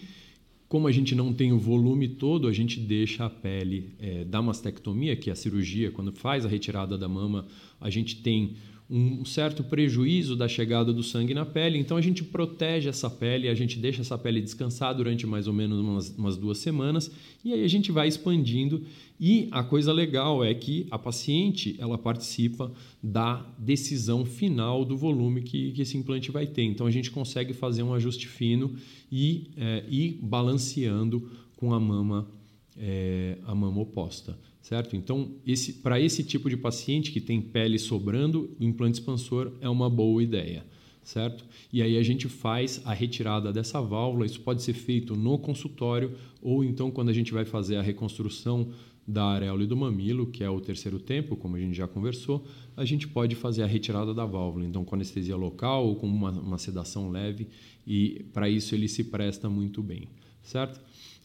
como 0.70 0.88
a 0.88 0.92
gente 0.92 1.16
não 1.16 1.34
tem 1.34 1.52
o 1.52 1.58
volume 1.58 2.08
todo, 2.08 2.48
a 2.48 2.54
gente 2.54 2.80
deixa 2.80 3.26
a 3.26 3.30
pele 3.30 3.90
é, 4.00 4.24
da 4.24 4.40
mastectomia, 4.40 5.16
que 5.16 5.32
é 5.32 5.34
a 5.34 5.36
cirurgia, 5.36 5.92
quando 5.92 6.12
faz 6.14 6.46
a 6.46 6.48
retirada 6.48 6.96
da 6.96 7.10
mama, 7.10 7.48
a 7.82 7.90
gente 7.90 8.22
tem 8.22 8.54
um 8.90 9.24
certo 9.24 9.64
prejuízo 9.64 10.36
da 10.36 10.48
chegada 10.48 10.92
do 10.92 11.04
sangue 11.04 11.32
na 11.32 11.46
pele, 11.46 11.78
então 11.78 11.96
a 11.96 12.02
gente 12.02 12.24
protege 12.24 12.90
essa 12.90 13.08
pele, 13.08 13.48
a 13.48 13.54
gente 13.54 13.78
deixa 13.78 14.02
essa 14.02 14.18
pele 14.18 14.42
descansar 14.42 14.96
durante 14.96 15.28
mais 15.28 15.46
ou 15.46 15.54
menos 15.54 15.80
umas, 15.80 16.10
umas, 16.18 16.36
duas 16.36 16.58
semanas 16.58 17.12
e 17.46 17.54
aí 17.54 17.64
a 17.64 17.68
gente 17.68 17.92
vai 17.92 18.08
expandindo. 18.08 18.84
E 19.20 19.48
a 19.52 19.62
coisa 19.64 19.94
legal 19.94 20.44
é 20.44 20.54
que 20.56 20.88
a 20.90 20.98
paciente 20.98 21.76
ela 21.78 21.98
participa 22.00 22.72
da 23.04 23.46
decisão 23.60 24.26
final 24.26 24.84
do 24.84 24.98
volume 24.98 25.42
que, 25.42 25.72
que 25.74 25.84
esse 25.84 25.96
implante 25.96 26.32
vai 26.32 26.48
ter. 26.48 26.64
Então 26.64 26.88
a 26.88 26.92
gente 26.92 27.12
consegue 27.12 27.54
fazer 27.54 27.84
um 27.84 27.94
ajuste 27.94 28.28
fino 28.28 28.76
e 29.12 29.52
é, 29.56 29.84
ir 29.88 30.18
balanceando 30.22 31.30
com 31.58 31.74
a 31.74 31.80
mama, 31.80 32.28
é, 32.76 33.38
a 33.46 33.54
mama 33.54 33.82
oposta 33.82 34.36
certo? 34.62 34.96
Então, 34.96 35.32
esse, 35.46 35.74
para 35.74 36.00
esse 36.00 36.24
tipo 36.24 36.50
de 36.50 36.58
paciente 36.58 37.12
que 37.12 37.22
tem 37.22 37.42
pele 37.42 37.80
sobrando, 37.80 38.56
o 38.60 38.64
implante 38.64 39.00
expansor 39.00 39.54
é 39.62 39.70
uma 39.70 39.90
boa 39.90 40.22
ideia, 40.22 40.66
certo? 41.04 41.46
E 41.72 41.82
aí 41.82 41.98
a 41.98 42.04
gente 42.04 42.28
faz 42.28 42.82
a 42.86 42.94
retirada 42.94 43.52
dessa 43.52 43.82
válvula, 43.82 44.26
isso 44.26 44.42
pode 44.42 44.62
ser 44.62 44.74
feito 44.74 45.16
no 45.16 45.38
consultório 45.38 46.16
ou 46.42 46.64
então 46.64 46.92
quando 46.92 47.10
a 47.10 47.14
gente 47.14 47.34
vai 47.34 47.46
fazer 47.46 47.78
a 47.78 47.82
reconstrução 47.82 48.72
da 49.10 49.26
areola 49.26 49.64
e 49.64 49.68
do 49.68 49.76
mamilo, 49.76 50.28
que 50.28 50.44
é 50.44 50.50
o 50.50 50.62
terceiro 50.62 51.00
tempo, 51.00 51.36
como 51.36 51.56
a 51.56 51.60
gente 51.60 51.76
já 51.76 51.88
conversou, 51.88 52.46
a 52.78 52.86
gente 52.86 53.08
pode 53.08 53.34
fazer 53.34 53.64
a 53.64 53.66
retirada 53.66 54.14
da 54.14 54.24
válvula. 54.24 54.66
Então, 54.66 54.86
com 54.86 54.94
anestesia 54.94 55.36
local 55.36 55.88
ou 55.88 55.96
com 55.96 56.06
uma, 56.06 56.30
uma 56.30 56.58
sedação 56.60 57.10
leve, 57.10 57.48
e 57.88 58.24
para 58.32 58.48
isso 58.48 58.76
ele 58.76 58.88
se 58.88 59.04
presta 59.06 59.50
muito 59.50 59.82
bem, 59.82 60.08
certo? 60.44 60.80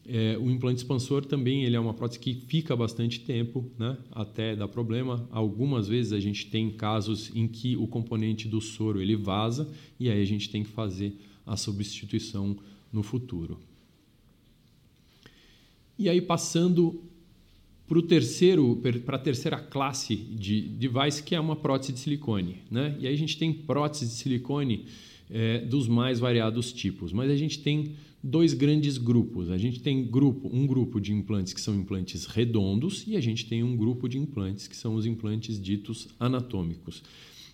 É, 0.07 0.37
o 0.37 0.51
implante 0.51 0.77
expansor 0.77 1.25
também 1.25 1.63
ele 1.63 1.75
é 1.75 1.79
uma 1.79 1.93
prótese 1.93 2.19
que 2.19 2.33
fica 2.33 2.75
bastante 2.75 3.21
tempo, 3.21 3.71
né, 3.77 3.97
até 4.11 4.55
dar 4.55 4.67
problema. 4.67 5.27
Algumas 5.31 5.87
vezes 5.87 6.13
a 6.13 6.19
gente 6.19 6.45
tem 6.47 6.69
casos 6.69 7.31
em 7.35 7.47
que 7.47 7.75
o 7.75 7.87
componente 7.87 8.47
do 8.47 8.61
soro 8.61 9.01
ele 9.01 9.15
vaza 9.15 9.67
e 9.99 10.09
aí 10.09 10.21
a 10.21 10.25
gente 10.25 10.49
tem 10.49 10.63
que 10.63 10.69
fazer 10.69 11.13
a 11.45 11.57
substituição 11.57 12.55
no 12.93 13.01
futuro. 13.01 13.59
E 15.97 16.07
aí 16.07 16.21
passando 16.21 17.01
para 17.87 18.01
terceiro, 18.01 18.81
para 19.05 19.15
a 19.15 19.19
terceira 19.19 19.59
classe 19.59 20.15
de 20.15 20.61
device 20.61 21.23
que 21.23 21.35
é 21.35 21.39
uma 21.39 21.55
prótese 21.55 21.93
de 21.93 21.99
silicone, 21.99 22.57
né? 22.69 22.95
E 22.99 23.07
aí 23.07 23.13
a 23.13 23.17
gente 23.17 23.37
tem 23.37 23.53
próteses 23.53 24.09
de 24.09 24.15
silicone 24.15 24.85
é, 25.29 25.59
dos 25.59 25.87
mais 25.87 26.19
variados 26.19 26.73
tipos, 26.73 27.13
mas 27.13 27.29
a 27.29 27.35
gente 27.35 27.59
tem 27.59 27.95
dois 28.25 28.55
grandes 28.55 28.97
grupos. 28.97 29.51
A 29.51 29.57
gente 29.57 29.81
tem 29.81 30.03
grupo, 30.03 30.49
um 30.51 30.65
grupo 30.65 30.99
de 30.99 31.13
implantes 31.13 31.53
que 31.53 31.61
são 31.61 31.75
implantes 31.75 32.25
redondos 32.25 33.05
e 33.05 33.15
a 33.15 33.21
gente 33.21 33.45
tem 33.45 33.63
um 33.63 33.77
grupo 33.77 34.09
de 34.09 34.17
implantes 34.17 34.67
que 34.67 34.75
são 34.75 34.95
os 34.95 35.05
implantes 35.05 35.61
ditos 35.61 36.07
anatômicos. 36.19 37.03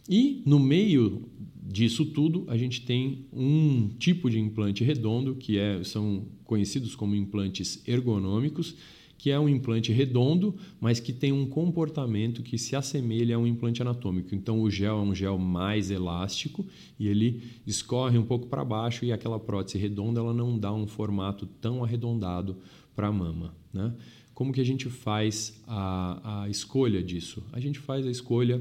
E 0.10 0.42
no 0.46 0.60
meio 0.60 1.30
disso 1.62 2.06
tudo, 2.06 2.46
a 2.48 2.56
gente 2.56 2.82
tem 2.82 3.26
um 3.34 3.90
tipo 4.00 4.30
de 4.30 4.40
implante 4.40 4.84
redondo, 4.84 5.36
que 5.36 5.58
é, 5.58 5.84
são 5.84 6.26
conhecidos 6.46 6.96
como 6.96 7.16
implantes 7.16 7.86
ergonômicos, 7.86 8.76
que 9.22 9.30
é 9.30 9.40
um 9.40 9.48
implante 9.48 9.92
redondo, 9.92 10.56
mas 10.80 11.00
que 11.00 11.14
tem 11.14 11.32
um 11.32 11.46
comportamento 11.46 12.42
que 12.42 12.58
se 12.58 12.76
assemelha 12.76 13.36
a 13.36 13.40
um 13.40 13.46
implante 13.46 13.80
anatômico. 13.80 14.34
Então 14.34 14.60
o 14.60 14.68
gel 14.68 14.98
é 14.98 15.02
um 15.04 15.14
gel 15.14 15.38
mais 15.38 15.92
elástico 15.92 16.66
e 17.00 17.08
ele 17.08 17.44
escorre 17.68 18.18
um 18.18 18.26
pouco 18.26 18.48
para 18.48 18.66
baixo 18.66 19.06
e 19.06 19.12
aquela 19.12 19.40
prótese 19.40 19.78
redonda 19.78 20.20
ela 20.20 20.34
não 20.34 20.58
dá 20.58 20.74
um 20.74 20.88
formato 20.88 21.46
tão 21.46 21.84
arredondado 21.84 22.58
para 22.96 23.10
a 23.10 23.12
mama. 23.12 23.54
Né? 23.72 23.94
Como 24.34 24.52
que 24.52 24.60
a 24.60 24.66
gente 24.66 24.90
faz 24.90 25.62
a, 25.68 26.42
a 26.42 26.50
escolha 26.50 27.04
disso? 27.04 27.44
A 27.54 27.60
gente 27.60 27.78
faz 27.78 28.08
a 28.08 28.10
escolha 28.10 28.60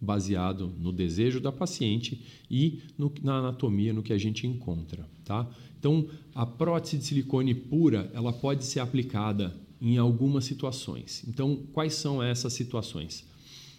baseado 0.00 0.72
no 0.80 0.90
desejo 0.90 1.38
da 1.38 1.52
paciente 1.52 2.24
e 2.50 2.80
no, 2.96 3.12
na 3.22 3.40
anatomia, 3.40 3.92
no 3.92 4.02
que 4.02 4.14
a 4.14 4.18
gente 4.18 4.46
encontra. 4.46 5.06
Tá? 5.22 5.46
Então, 5.78 6.08
a 6.34 6.46
prótese 6.46 6.96
de 6.96 7.04
silicone 7.04 7.54
pura 7.54 8.10
ela 8.14 8.32
pode 8.32 8.64
ser 8.64 8.80
aplicada 8.80 9.67
em 9.80 9.98
algumas 9.98 10.44
situações. 10.44 11.24
Então, 11.28 11.62
quais 11.72 11.94
são 11.94 12.22
essas 12.22 12.52
situações? 12.52 13.26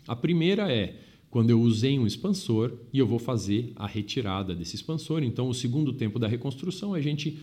A 0.07 0.15
primeira 0.15 0.71
é 0.71 0.99
quando 1.29 1.51
eu 1.51 1.61
usei 1.61 1.99
um 1.99 2.07
expansor 2.07 2.73
e 2.91 2.97
eu 2.97 3.05
vou 3.05 3.19
fazer 3.19 3.71
a 3.75 3.85
retirada 3.85 4.55
desse 4.55 4.75
expansor. 4.75 5.23
Então, 5.23 5.47
o 5.47 5.53
segundo 5.53 5.93
tempo 5.93 6.17
da 6.17 6.27
reconstrução, 6.27 6.93
a 6.93 7.01
gente 7.01 7.37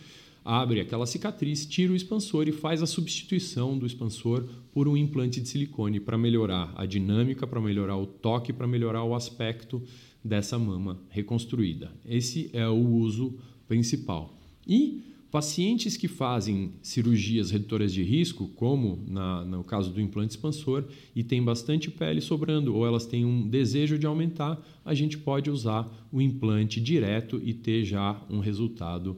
abre 0.44 0.80
aquela 0.80 1.06
cicatriz, 1.06 1.66
tira 1.66 1.92
o 1.92 1.96
expansor 1.96 2.48
e 2.48 2.52
faz 2.52 2.82
a 2.82 2.86
substituição 2.86 3.76
do 3.76 3.86
expansor 3.86 4.44
por 4.72 4.86
um 4.86 4.96
implante 4.96 5.40
de 5.40 5.48
silicone 5.48 5.98
para 5.98 6.16
melhorar 6.16 6.72
a 6.76 6.86
dinâmica, 6.86 7.46
para 7.46 7.60
melhorar 7.60 7.96
o 7.96 8.06
toque, 8.06 8.52
para 8.52 8.66
melhorar 8.66 9.02
o 9.02 9.14
aspecto 9.14 9.82
dessa 10.24 10.58
mama 10.58 11.00
reconstruída. 11.08 11.92
Esse 12.04 12.50
é 12.52 12.66
o 12.68 12.76
uso 12.76 13.34
principal. 13.68 14.36
E 14.66 15.02
Pacientes 15.30 15.96
que 15.96 16.06
fazem 16.06 16.72
cirurgias 16.80 17.50
redutoras 17.50 17.92
de 17.92 18.02
risco, 18.02 18.48
como 18.54 19.04
na, 19.08 19.44
no 19.44 19.64
caso 19.64 19.92
do 19.92 20.00
implante 20.00 20.34
expansor, 20.34 20.84
e 21.14 21.24
tem 21.24 21.42
bastante 21.42 21.90
pele 21.90 22.20
sobrando, 22.20 22.74
ou 22.74 22.86
elas 22.86 23.06
têm 23.06 23.24
um 23.24 23.46
desejo 23.46 23.98
de 23.98 24.06
aumentar, 24.06 24.64
a 24.84 24.94
gente 24.94 25.18
pode 25.18 25.50
usar 25.50 26.08
o 26.12 26.22
implante 26.22 26.80
direto 26.80 27.40
e 27.44 27.52
ter 27.52 27.84
já 27.84 28.20
um 28.30 28.38
resultado 28.38 29.16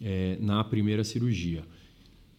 é, 0.00 0.38
na 0.40 0.62
primeira 0.62 1.02
cirurgia. 1.02 1.64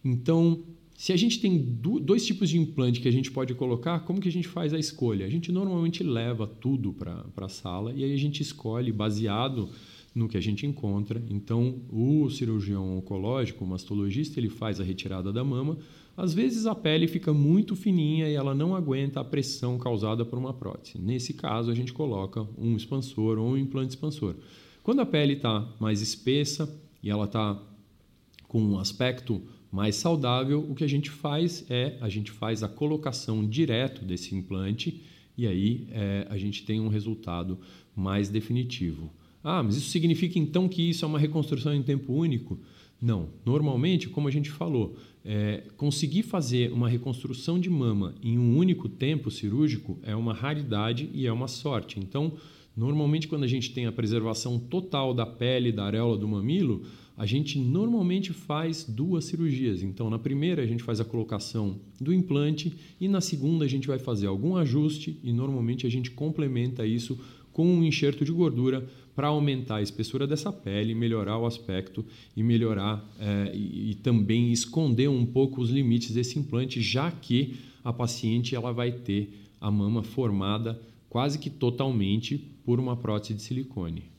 Então, 0.04 0.62
se 0.96 1.12
a 1.12 1.16
gente 1.16 1.40
tem 1.40 1.58
dois 1.58 2.24
tipos 2.24 2.48
de 2.48 2.58
implante 2.58 3.00
que 3.00 3.08
a 3.08 3.12
gente 3.12 3.30
pode 3.30 3.54
colocar, 3.54 4.00
como 4.00 4.20
que 4.20 4.28
a 4.28 4.32
gente 4.32 4.48
faz 4.48 4.72
a 4.72 4.78
escolha? 4.78 5.26
A 5.26 5.28
gente 5.28 5.50
normalmente 5.50 6.02
leva 6.02 6.46
tudo 6.46 6.92
para 6.92 7.24
a 7.36 7.48
sala 7.48 7.92
e 7.92 8.04
aí 8.04 8.12
a 8.12 8.16
gente 8.16 8.40
escolhe 8.40 8.92
baseado 8.92 9.68
no 10.14 10.28
que 10.28 10.36
a 10.36 10.40
gente 10.40 10.66
encontra. 10.66 11.22
Então, 11.28 11.80
o 11.90 12.28
cirurgião 12.30 12.98
oncológico, 12.98 13.64
o 13.64 13.68
mastologista, 13.68 14.38
ele 14.38 14.48
faz 14.48 14.80
a 14.80 14.84
retirada 14.84 15.32
da 15.32 15.42
mama. 15.42 15.78
Às 16.16 16.34
vezes 16.34 16.66
a 16.66 16.74
pele 16.74 17.08
fica 17.08 17.32
muito 17.32 17.74
fininha 17.74 18.28
e 18.28 18.34
ela 18.34 18.54
não 18.54 18.76
aguenta 18.76 19.20
a 19.20 19.24
pressão 19.24 19.78
causada 19.78 20.24
por 20.24 20.38
uma 20.38 20.52
prótese. 20.52 20.98
Nesse 20.98 21.32
caso, 21.32 21.70
a 21.70 21.74
gente 21.74 21.92
coloca 21.92 22.46
um 22.58 22.76
expansor 22.76 23.38
ou 23.38 23.50
um 23.50 23.56
implante 23.56 23.94
expansor. 23.94 24.34
Quando 24.82 25.00
a 25.00 25.06
pele 25.06 25.34
está 25.34 25.66
mais 25.80 26.02
espessa 26.02 26.68
e 27.02 27.08
ela 27.08 27.24
está 27.24 27.60
com 28.46 28.60
um 28.60 28.78
aspecto 28.78 29.40
mais 29.70 29.96
saudável, 29.96 30.60
o 30.68 30.74
que 30.74 30.84
a 30.84 30.88
gente 30.88 31.08
faz 31.08 31.64
é 31.70 31.96
a 32.02 32.08
gente 32.10 32.30
faz 32.30 32.62
a 32.62 32.68
colocação 32.68 33.48
direto 33.48 34.04
desse 34.04 34.34
implante 34.34 35.00
e 35.36 35.46
aí 35.46 35.86
é, 35.90 36.26
a 36.28 36.36
gente 36.36 36.64
tem 36.64 36.78
um 36.78 36.88
resultado 36.88 37.58
mais 37.96 38.28
definitivo. 38.28 39.10
Ah, 39.42 39.62
mas 39.62 39.76
isso 39.76 39.90
significa 39.90 40.38
então 40.38 40.68
que 40.68 40.82
isso 40.82 41.04
é 41.04 41.08
uma 41.08 41.18
reconstrução 41.18 41.74
em 41.74 41.82
tempo 41.82 42.12
único? 42.12 42.58
Não. 43.00 43.30
Normalmente, 43.44 44.08
como 44.08 44.28
a 44.28 44.30
gente 44.30 44.50
falou, 44.50 44.96
é, 45.24 45.64
conseguir 45.76 46.22
fazer 46.22 46.72
uma 46.72 46.88
reconstrução 46.88 47.58
de 47.58 47.68
mama 47.68 48.14
em 48.22 48.38
um 48.38 48.56
único 48.56 48.88
tempo 48.88 49.30
cirúrgico 49.30 49.98
é 50.04 50.14
uma 50.14 50.32
raridade 50.32 51.10
e 51.12 51.26
é 51.26 51.32
uma 51.32 51.48
sorte. 51.48 51.98
Então, 51.98 52.34
normalmente, 52.76 53.26
quando 53.26 53.42
a 53.42 53.48
gente 53.48 53.72
tem 53.72 53.86
a 53.86 53.92
preservação 53.92 54.58
total 54.58 55.12
da 55.12 55.26
pele, 55.26 55.72
da 55.72 55.84
areola 55.84 56.16
do 56.16 56.28
mamilo, 56.28 56.82
a 57.16 57.26
gente 57.26 57.58
normalmente 57.58 58.32
faz 58.32 58.84
duas 58.84 59.24
cirurgias. 59.26 59.82
Então, 59.82 60.08
na 60.08 60.18
primeira, 60.18 60.62
a 60.62 60.66
gente 60.66 60.82
faz 60.82 61.00
a 61.00 61.04
colocação 61.04 61.80
do 62.00 62.12
implante 62.12 62.72
e 63.00 63.08
na 63.08 63.20
segunda, 63.20 63.64
a 63.64 63.68
gente 63.68 63.86
vai 63.86 63.98
fazer 63.98 64.26
algum 64.26 64.56
ajuste 64.56 65.18
e 65.22 65.32
normalmente 65.32 65.86
a 65.86 65.90
gente 65.90 66.10
complementa 66.10 66.86
isso 66.86 67.18
com 67.52 67.66
um 67.66 67.84
enxerto 67.84 68.24
de 68.24 68.32
gordura 68.32 68.86
para 69.14 69.28
aumentar 69.28 69.76
a 69.76 69.82
espessura 69.82 70.26
dessa 70.26 70.52
pele, 70.52 70.94
melhorar 70.94 71.38
o 71.38 71.46
aspecto 71.46 72.04
e 72.36 72.42
melhorar 72.42 73.06
é, 73.20 73.52
e, 73.54 73.90
e, 73.90 73.94
também 73.96 74.50
esconder 74.50 75.08
um 75.08 75.26
pouco 75.26 75.60
os 75.60 75.68
limites 75.68 76.12
desse 76.12 76.38
implante, 76.38 76.80
já 76.80 77.10
que 77.10 77.56
a 77.84 77.92
paciente 77.92 78.54
ela 78.54 78.72
vai 78.72 78.90
ter 78.90 79.38
a 79.60 79.70
mama 79.70 80.02
formada 80.02 80.80
quase 81.10 81.38
que 81.38 81.50
totalmente 81.50 82.38
por 82.64 82.80
uma 82.80 82.96
prótese 82.96 83.34
de 83.34 83.42
silicone. 83.42 84.10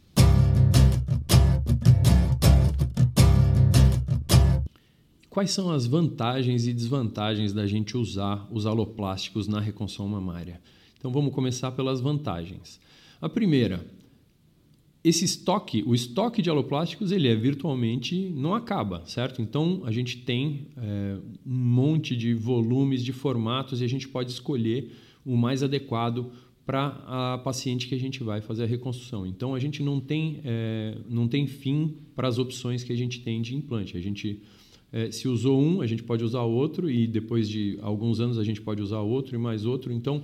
Quais 5.34 5.50
são 5.50 5.72
as 5.72 5.88
vantagens 5.88 6.68
e 6.68 6.74
desvantagens 6.74 7.52
da 7.52 7.66
gente 7.66 7.98
usar 7.98 8.48
os 8.52 8.68
aloplásticos 8.68 9.48
na 9.48 9.60
reconstrução 9.60 10.08
mamária? 10.08 10.62
Então 11.00 11.12
vamos 11.12 11.34
começar 11.34 11.72
pelas 11.72 12.00
vantagens. 12.00 12.80
A 13.24 13.30
primeira, 13.30 13.86
esse 15.02 15.24
estoque, 15.24 15.82
o 15.88 15.96
estoque 15.96 16.42
de 16.42 16.50
aloplásticos, 16.50 17.10
ele 17.10 17.30
é 17.30 17.34
virtualmente 17.34 18.30
não 18.36 18.54
acaba, 18.54 19.02
certo? 19.06 19.42
Então 19.42 19.82
a 19.86 19.94
gente 19.94 20.18
tem 20.18 20.68
é, 20.76 21.16
um 21.46 21.56
monte 21.56 22.18
de 22.18 22.34
volumes, 22.34 23.02
de 23.02 23.14
formatos 23.14 23.80
e 23.80 23.86
a 23.86 23.88
gente 23.88 24.10
pode 24.10 24.30
escolher 24.30 24.92
o 25.26 25.38
mais 25.38 25.64
adequado 25.64 26.34
para 26.66 27.02
a 27.08 27.38
paciente 27.38 27.88
que 27.88 27.96
a 27.96 27.98
gente 27.98 28.22
vai 28.22 28.42
fazer 28.42 28.64
a 28.64 28.68
reconstrução. 28.68 29.26
Então 29.26 29.56
a 29.56 29.60
gente 29.60 29.82
não 29.82 30.02
tem, 30.02 30.42
é, 30.44 30.98
não 31.10 31.26
tem 31.26 31.48
fim 31.48 31.96
para 32.14 32.28
as 32.28 32.38
opções 32.38 32.84
que 32.84 32.92
a 32.92 32.98
gente 32.98 33.22
tem 33.22 33.42
de 33.42 33.56
implante. 33.56 33.96
A 33.96 34.02
gente 34.02 34.42
é, 34.92 35.10
se 35.12 35.30
usou 35.30 35.62
um, 35.62 35.80
a 35.80 35.88
gente 35.88 36.04
pode 36.04 36.26
usar 36.26 36.42
outro 36.42 36.92
e 36.92 37.08
depois 37.08 37.48
de 37.48 37.80
alguns 37.82 38.20
anos 38.20 38.38
a 38.38 38.44
gente 38.44 38.62
pode 38.62 38.82
usar 38.82 39.00
outro 39.00 39.34
e 39.34 39.38
mais 39.40 39.66
outro. 39.66 39.94
Então, 39.94 40.24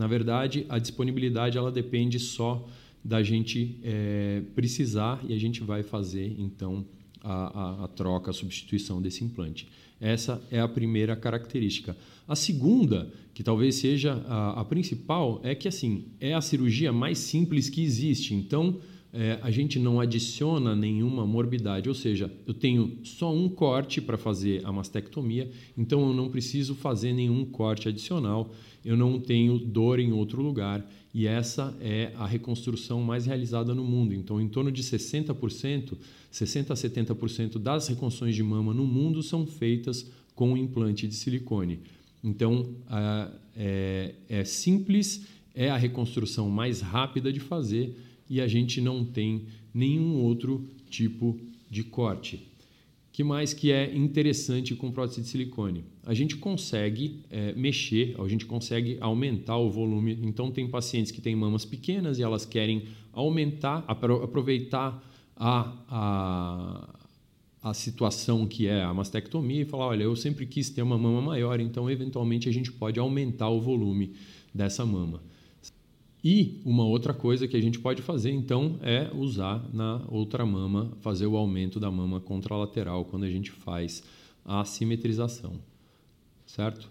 na 0.00 0.06
verdade, 0.06 0.64
a 0.70 0.78
disponibilidade 0.78 1.58
ela 1.58 1.70
depende 1.70 2.18
só 2.18 2.66
da 3.04 3.22
gente 3.22 3.76
é, 3.84 4.40
precisar 4.54 5.22
e 5.28 5.34
a 5.34 5.38
gente 5.38 5.62
vai 5.62 5.82
fazer 5.82 6.34
então 6.38 6.86
a, 7.22 7.34
a, 7.34 7.84
a, 7.84 7.88
troca, 7.88 8.30
a 8.30 8.32
substituição 8.32 9.02
desse 9.02 9.22
implante. 9.22 9.68
Essa 10.00 10.42
é 10.50 10.58
a 10.58 10.66
primeira 10.66 11.14
característica. 11.14 11.94
A 12.26 12.34
segunda, 12.34 13.12
que 13.34 13.42
talvez 13.42 13.74
seja 13.74 14.14
a, 14.26 14.62
a 14.62 14.64
principal, 14.64 15.38
é 15.44 15.54
que 15.54 15.68
assim 15.68 16.06
é 16.18 16.32
a 16.32 16.40
cirurgia 16.40 16.94
mais 16.94 17.18
simples 17.18 17.68
que 17.68 17.82
existe. 17.82 18.34
Então 18.34 18.80
é, 19.12 19.38
a 19.42 19.50
gente 19.50 19.78
não 19.78 20.00
adiciona 20.00 20.74
nenhuma 20.74 21.26
morbidade, 21.26 21.90
ou 21.90 21.94
seja, 21.94 22.32
eu 22.46 22.54
tenho 22.54 22.98
só 23.02 23.34
um 23.34 23.50
corte 23.50 24.00
para 24.00 24.16
fazer 24.16 24.64
a 24.64 24.72
mastectomia, 24.72 25.50
então 25.76 26.08
eu 26.08 26.14
não 26.14 26.30
preciso 26.30 26.74
fazer 26.74 27.12
nenhum 27.12 27.44
corte 27.44 27.86
adicional, 27.86 28.50
eu 28.84 28.96
não 28.96 29.20
tenho 29.20 29.58
dor 29.58 29.98
em 29.98 30.12
outro 30.12 30.42
lugar 30.42 30.88
e 31.12 31.26
essa 31.26 31.76
é 31.80 32.12
a 32.16 32.26
reconstrução 32.26 33.02
mais 33.02 33.26
realizada 33.26 33.74
no 33.74 33.84
mundo. 33.84 34.14
Então, 34.14 34.40
em 34.40 34.48
torno 34.48 34.70
de 34.70 34.82
60%, 34.82 35.96
60 36.30 36.72
a 36.72 36.76
70% 36.76 37.58
das 37.58 37.88
reconstruções 37.88 38.34
de 38.34 38.42
mama 38.42 38.72
no 38.72 38.86
mundo 38.86 39.22
são 39.22 39.46
feitas 39.46 40.10
com 40.34 40.56
implante 40.56 41.06
de 41.08 41.14
silicone. 41.14 41.80
Então, 42.22 42.74
é, 43.56 44.14
é 44.28 44.44
simples, 44.44 45.26
é 45.54 45.68
a 45.68 45.76
reconstrução 45.76 46.48
mais 46.48 46.80
rápida 46.80 47.32
de 47.32 47.40
fazer 47.40 47.96
e 48.28 48.40
a 48.40 48.46
gente 48.46 48.80
não 48.80 49.04
tem 49.04 49.46
nenhum 49.74 50.16
outro 50.22 50.64
tipo 50.88 51.38
de 51.68 51.82
corte. 51.82 52.49
Que 53.12 53.24
mais 53.24 53.52
que 53.52 53.72
é 53.72 53.94
interessante 53.94 54.74
com 54.74 54.92
prótese 54.92 55.22
de 55.22 55.28
silicone? 55.28 55.84
A 56.04 56.14
gente 56.14 56.36
consegue 56.36 57.24
é, 57.30 57.52
mexer, 57.54 58.14
a 58.18 58.28
gente 58.28 58.46
consegue 58.46 58.98
aumentar 59.00 59.56
o 59.56 59.68
volume. 59.68 60.18
Então, 60.22 60.50
tem 60.50 60.68
pacientes 60.68 61.10
que 61.10 61.20
têm 61.20 61.34
mamas 61.34 61.64
pequenas 61.64 62.18
e 62.18 62.22
elas 62.22 62.46
querem 62.46 62.84
aumentar, 63.12 63.84
aproveitar 63.88 65.02
a, 65.36 65.72
a, 65.88 66.98
a 67.62 67.74
situação 67.74 68.46
que 68.46 68.66
é 68.66 68.82
a 68.82 68.94
mastectomia 68.94 69.62
e 69.62 69.64
falar, 69.64 69.88
olha, 69.88 70.04
eu 70.04 70.14
sempre 70.14 70.46
quis 70.46 70.70
ter 70.70 70.82
uma 70.82 70.96
mama 70.96 71.20
maior, 71.20 71.58
então 71.58 71.90
eventualmente 71.90 72.48
a 72.48 72.52
gente 72.52 72.70
pode 72.70 73.00
aumentar 73.00 73.48
o 73.48 73.60
volume 73.60 74.12
dessa 74.54 74.86
mama. 74.86 75.20
E 76.22 76.60
uma 76.64 76.84
outra 76.84 77.14
coisa 77.14 77.48
que 77.48 77.56
a 77.56 77.60
gente 77.60 77.78
pode 77.78 78.02
fazer 78.02 78.30
então 78.30 78.78
é 78.82 79.10
usar 79.14 79.64
na 79.72 80.02
outra 80.08 80.44
mama, 80.44 80.92
fazer 81.00 81.26
o 81.26 81.36
aumento 81.36 81.80
da 81.80 81.90
mama 81.90 82.20
contralateral 82.20 83.04
quando 83.06 83.24
a 83.24 83.30
gente 83.30 83.50
faz 83.50 84.02
a 84.44 84.64
simetrização, 84.64 85.54
certo? 86.46 86.90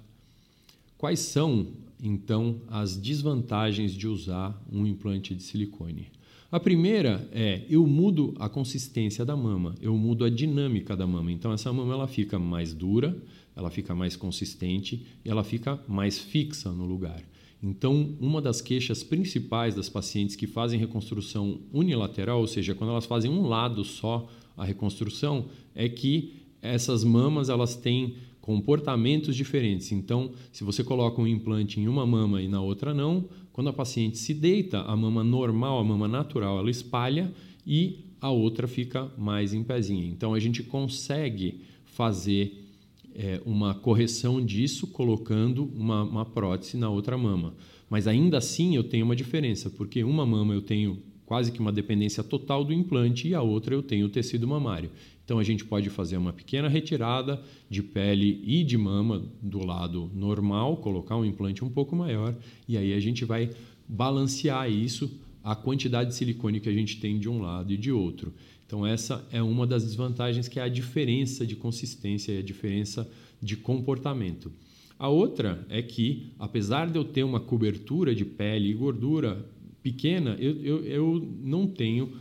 Quais 0.97 1.19
são 1.19 1.67
então 2.01 2.61
as 2.67 2.97
desvantagens 2.97 3.93
de 3.93 4.07
usar 4.07 4.59
um 4.71 4.85
implante 4.85 5.35
de 5.35 5.43
silicone? 5.43 6.07
A 6.51 6.59
primeira 6.59 7.29
é 7.31 7.63
eu 7.69 7.85
mudo 7.85 8.33
a 8.39 8.49
consistência 8.49 9.23
da 9.23 9.35
mama, 9.35 9.75
eu 9.79 9.95
mudo 9.95 10.25
a 10.25 10.29
dinâmica 10.31 10.97
da 10.97 11.05
mama. 11.05 11.31
Então 11.31 11.53
essa 11.53 11.71
mama 11.71 11.93
ela 11.93 12.07
fica 12.07 12.39
mais 12.39 12.73
dura, 12.73 13.15
ela 13.55 13.69
fica 13.69 13.93
mais 13.93 14.15
consistente 14.15 15.05
e 15.23 15.29
ela 15.29 15.43
fica 15.43 15.79
mais 15.87 16.17
fixa 16.17 16.71
no 16.71 16.85
lugar. 16.85 17.21
Então, 17.61 18.15
uma 18.19 18.41
das 18.41 18.61
queixas 18.61 19.03
principais 19.03 19.75
das 19.75 19.89
pacientes 19.89 20.35
que 20.35 20.47
fazem 20.47 20.79
reconstrução 20.79 21.59
unilateral, 21.73 22.39
ou 22.39 22.47
seja, 22.47 22.73
quando 22.73 22.91
elas 22.91 23.05
fazem 23.05 23.29
um 23.29 23.47
lado 23.47 23.83
só 23.83 24.29
a 24.55 24.63
reconstrução, 24.63 25.45
é 25.75 25.89
que 25.89 26.33
essas 26.61 27.03
mamas 27.03 27.49
elas 27.49 27.75
têm 27.75 28.15
comportamentos 28.39 29.35
diferentes. 29.35 29.91
Então, 29.91 30.31
se 30.51 30.63
você 30.63 30.83
coloca 30.83 31.21
um 31.21 31.27
implante 31.27 31.79
em 31.79 31.87
uma 31.87 32.05
mama 32.05 32.41
e 32.41 32.47
na 32.47 32.61
outra 32.61 32.93
não, 32.93 33.27
quando 33.51 33.69
a 33.69 33.73
paciente 33.73 34.17
se 34.17 34.33
deita, 34.33 34.81
a 34.81 34.95
mama 34.95 35.23
normal, 35.23 35.79
a 35.79 35.83
mama 35.83 36.07
natural, 36.07 36.59
ela 36.59 36.71
espalha 36.71 37.31
e 37.67 38.05
a 38.21 38.31
outra 38.31 38.67
fica 38.67 39.11
mais 39.17 39.53
em 39.53 39.63
pezinha. 39.63 40.05
Então 40.05 40.33
a 40.33 40.39
gente 40.39 40.63
consegue 40.63 41.61
fazer 41.85 42.68
é, 43.15 43.41
uma 43.45 43.73
correção 43.73 44.43
disso 44.43 44.87
colocando 44.87 45.65
uma, 45.75 46.03
uma 46.03 46.25
prótese 46.25 46.77
na 46.77 46.89
outra 46.89 47.17
mama. 47.17 47.55
Mas 47.89 48.07
ainda 48.07 48.37
assim 48.37 48.75
eu 48.75 48.83
tenho 48.83 49.05
uma 49.05 49.15
diferença, 49.15 49.69
porque 49.69 50.03
uma 50.03 50.25
mama 50.25 50.53
eu 50.53 50.61
tenho 50.61 51.01
quase 51.25 51.51
que 51.51 51.59
uma 51.59 51.71
dependência 51.71 52.23
total 52.23 52.63
do 52.63 52.73
implante 52.73 53.27
e 53.27 53.35
a 53.35 53.41
outra 53.41 53.75
eu 53.75 53.83
tenho 53.83 54.07
o 54.07 54.09
tecido 54.09 54.47
mamário. 54.47 54.89
Então 55.23 55.37
a 55.37 55.43
gente 55.43 55.63
pode 55.63 55.87
fazer 55.89 56.17
uma 56.17 56.33
pequena 56.33 56.67
retirada 56.67 57.39
de 57.69 57.83
pele 57.83 58.41
e 58.43 58.63
de 58.63 58.77
mama 58.77 59.23
do 59.39 59.63
lado 59.63 60.09
normal, 60.15 60.77
colocar 60.77 61.15
um 61.17 61.23
implante 61.23 61.63
um 61.63 61.69
pouco 61.69 61.95
maior 61.95 62.35
e 62.67 62.75
aí 62.75 62.93
a 62.93 62.99
gente 62.99 63.25
vai 63.25 63.51
balancear 63.87 64.71
isso 64.71 65.19
a 65.49 65.55
quantidade 65.55 66.11
de 66.11 66.15
silicone 66.15 66.59
que 66.59 66.69
a 66.69 66.71
gente 66.71 66.99
tem 66.99 67.17
de 67.17 67.27
um 67.27 67.41
lado 67.41 67.73
e 67.73 67.77
de 67.77 67.91
outro. 67.91 68.31
Então 68.67 68.85
essa 68.85 69.27
é 69.31 69.41
uma 69.41 69.65
das 69.65 69.83
desvantagens 69.83 70.47
que 70.47 70.59
é 70.59 70.61
a 70.61 70.69
diferença 70.69 71.43
de 71.43 71.55
consistência 71.55 72.31
e 72.31 72.37
a 72.37 72.43
diferença 72.43 73.09
de 73.41 73.57
comportamento. 73.57 74.51
A 74.99 75.09
outra 75.09 75.65
é 75.67 75.81
que, 75.81 76.33
apesar 76.37 76.87
de 76.91 76.99
eu 76.99 77.03
ter 77.03 77.23
uma 77.23 77.39
cobertura 77.39 78.13
de 78.13 78.23
pele 78.23 78.69
e 78.69 78.73
gordura 78.75 79.43
pequena, 79.81 80.35
eu, 80.39 80.61
eu, 80.61 80.85
eu 80.85 81.27
não 81.41 81.65
tenho 81.65 82.13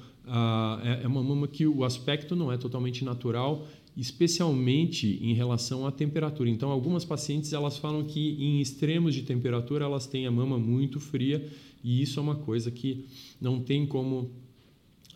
é, 0.82 1.04
é 1.04 1.06
uma 1.06 1.22
mama 1.22 1.46
que 1.46 1.66
o 1.66 1.84
aspecto 1.84 2.34
não 2.34 2.50
é 2.50 2.56
totalmente 2.56 3.04
natural, 3.04 3.66
especialmente 3.98 5.18
em 5.20 5.34
relação 5.34 5.84
à 5.84 5.90
temperatura. 5.90 6.48
Então, 6.48 6.70
algumas 6.70 7.04
pacientes 7.04 7.52
elas 7.52 7.76
falam 7.76 8.04
que 8.04 8.36
em 8.38 8.60
extremos 8.60 9.12
de 9.12 9.22
temperatura 9.22 9.84
elas 9.84 10.06
têm 10.06 10.24
a 10.24 10.30
mama 10.30 10.56
muito 10.56 11.00
fria 11.00 11.44
e 11.82 12.00
isso 12.00 12.20
é 12.20 12.22
uma 12.22 12.36
coisa 12.36 12.70
que 12.70 13.06
não 13.40 13.60
tem 13.60 13.84
como 13.84 14.30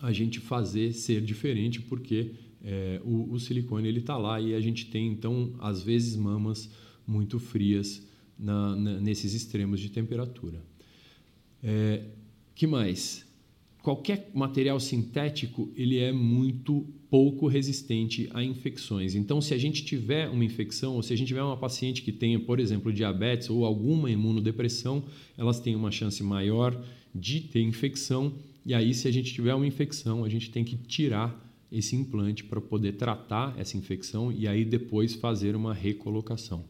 a 0.01 0.11
gente 0.11 0.41
fazer 0.41 0.91
ser 0.91 1.21
diferente 1.21 1.81
porque 1.81 2.31
é, 2.61 3.01
o, 3.05 3.31
o, 3.31 3.39
silicone 3.39 3.87
ele 3.87 3.99
está 3.99 4.17
lá 4.17 4.41
e 4.41 4.53
a 4.53 4.59
gente 4.59 4.87
tem 4.87 5.07
então 5.07 5.53
às 5.59 5.81
vezes 5.81 6.17
mamas 6.17 6.69
muito 7.07 7.39
frias 7.39 8.05
na, 8.37 8.75
na, 8.75 8.99
nesses 8.99 9.33
extremos 9.33 9.79
de 9.79 9.89
temperatura. 9.89 10.61
É, 11.63 12.03
que 12.53 12.67
mais? 12.67 13.25
Qualquer 13.83 14.31
material 14.33 14.79
sintético 14.79 15.69
ele 15.75 15.99
é 15.99 16.11
muito 16.13 16.87
pouco 17.09 17.47
resistente 17.47 18.29
a 18.33 18.41
infecções. 18.41 19.13
Então, 19.13 19.41
se 19.41 19.53
a 19.53 19.57
gente 19.57 19.83
tiver 19.83 20.29
uma 20.29 20.45
infecção, 20.45 20.95
ou 20.95 21.03
se 21.03 21.13
a 21.13 21.17
gente 21.17 21.27
tiver 21.27 21.43
uma 21.43 21.57
paciente 21.57 22.01
que 22.01 22.11
tenha, 22.13 22.39
por 22.39 22.61
exemplo, 22.61 22.93
diabetes 22.93 23.49
ou 23.49 23.65
alguma 23.65 24.09
imunodepressão, 24.09 25.03
elas 25.37 25.59
têm 25.59 25.75
uma 25.75 25.91
chance 25.91 26.23
maior 26.23 26.81
de 27.13 27.41
ter 27.41 27.61
infecção. 27.61 28.33
E 28.65 28.73
aí, 28.73 28.93
se 28.93 29.07
a 29.07 29.11
gente 29.11 29.33
tiver 29.33 29.53
uma 29.53 29.67
infecção, 29.67 30.23
a 30.23 30.29
gente 30.29 30.49
tem 30.49 30.63
que 30.63 30.77
tirar 30.77 31.37
esse 31.69 31.93
implante 31.95 32.45
para 32.45 32.61
poder 32.61 32.93
tratar 32.93 33.53
essa 33.59 33.75
infecção 33.75 34.31
e 34.31 34.47
aí 34.47 34.63
depois 34.63 35.13
fazer 35.13 35.55
uma 35.57 35.73
recolocação. 35.73 36.63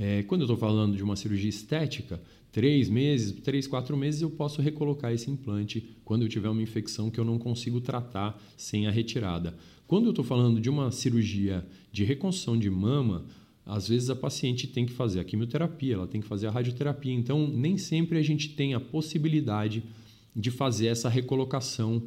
É, 0.00 0.22
quando 0.22 0.42
eu 0.42 0.44
estou 0.44 0.56
falando 0.56 0.96
de 0.96 1.02
uma 1.02 1.16
cirurgia 1.16 1.50
estética, 1.50 2.22
três 2.52 2.88
meses, 2.88 3.32
três, 3.42 3.66
quatro 3.66 3.96
meses, 3.96 4.22
eu 4.22 4.30
posso 4.30 4.62
recolocar 4.62 5.12
esse 5.12 5.28
implante 5.28 5.84
quando 6.04 6.22
eu 6.22 6.28
tiver 6.28 6.48
uma 6.48 6.62
infecção 6.62 7.10
que 7.10 7.18
eu 7.18 7.24
não 7.24 7.36
consigo 7.36 7.80
tratar 7.80 8.40
sem 8.56 8.86
a 8.86 8.92
retirada. 8.92 9.56
Quando 9.88 10.04
eu 10.04 10.10
estou 10.10 10.24
falando 10.24 10.60
de 10.60 10.70
uma 10.70 10.92
cirurgia 10.92 11.66
de 11.90 12.04
reconstrução 12.04 12.56
de 12.56 12.70
mama, 12.70 13.24
às 13.66 13.88
vezes 13.88 14.08
a 14.08 14.14
paciente 14.14 14.68
tem 14.68 14.86
que 14.86 14.92
fazer 14.92 15.18
a 15.18 15.24
quimioterapia, 15.24 15.94
ela 15.94 16.06
tem 16.06 16.20
que 16.20 16.28
fazer 16.28 16.46
a 16.46 16.50
radioterapia. 16.52 17.12
Então, 17.12 17.48
nem 17.48 17.76
sempre 17.76 18.18
a 18.18 18.22
gente 18.22 18.50
tem 18.50 18.74
a 18.74 18.80
possibilidade 18.80 19.82
de 20.34 20.52
fazer 20.52 20.86
essa 20.86 21.08
recolocação 21.08 22.04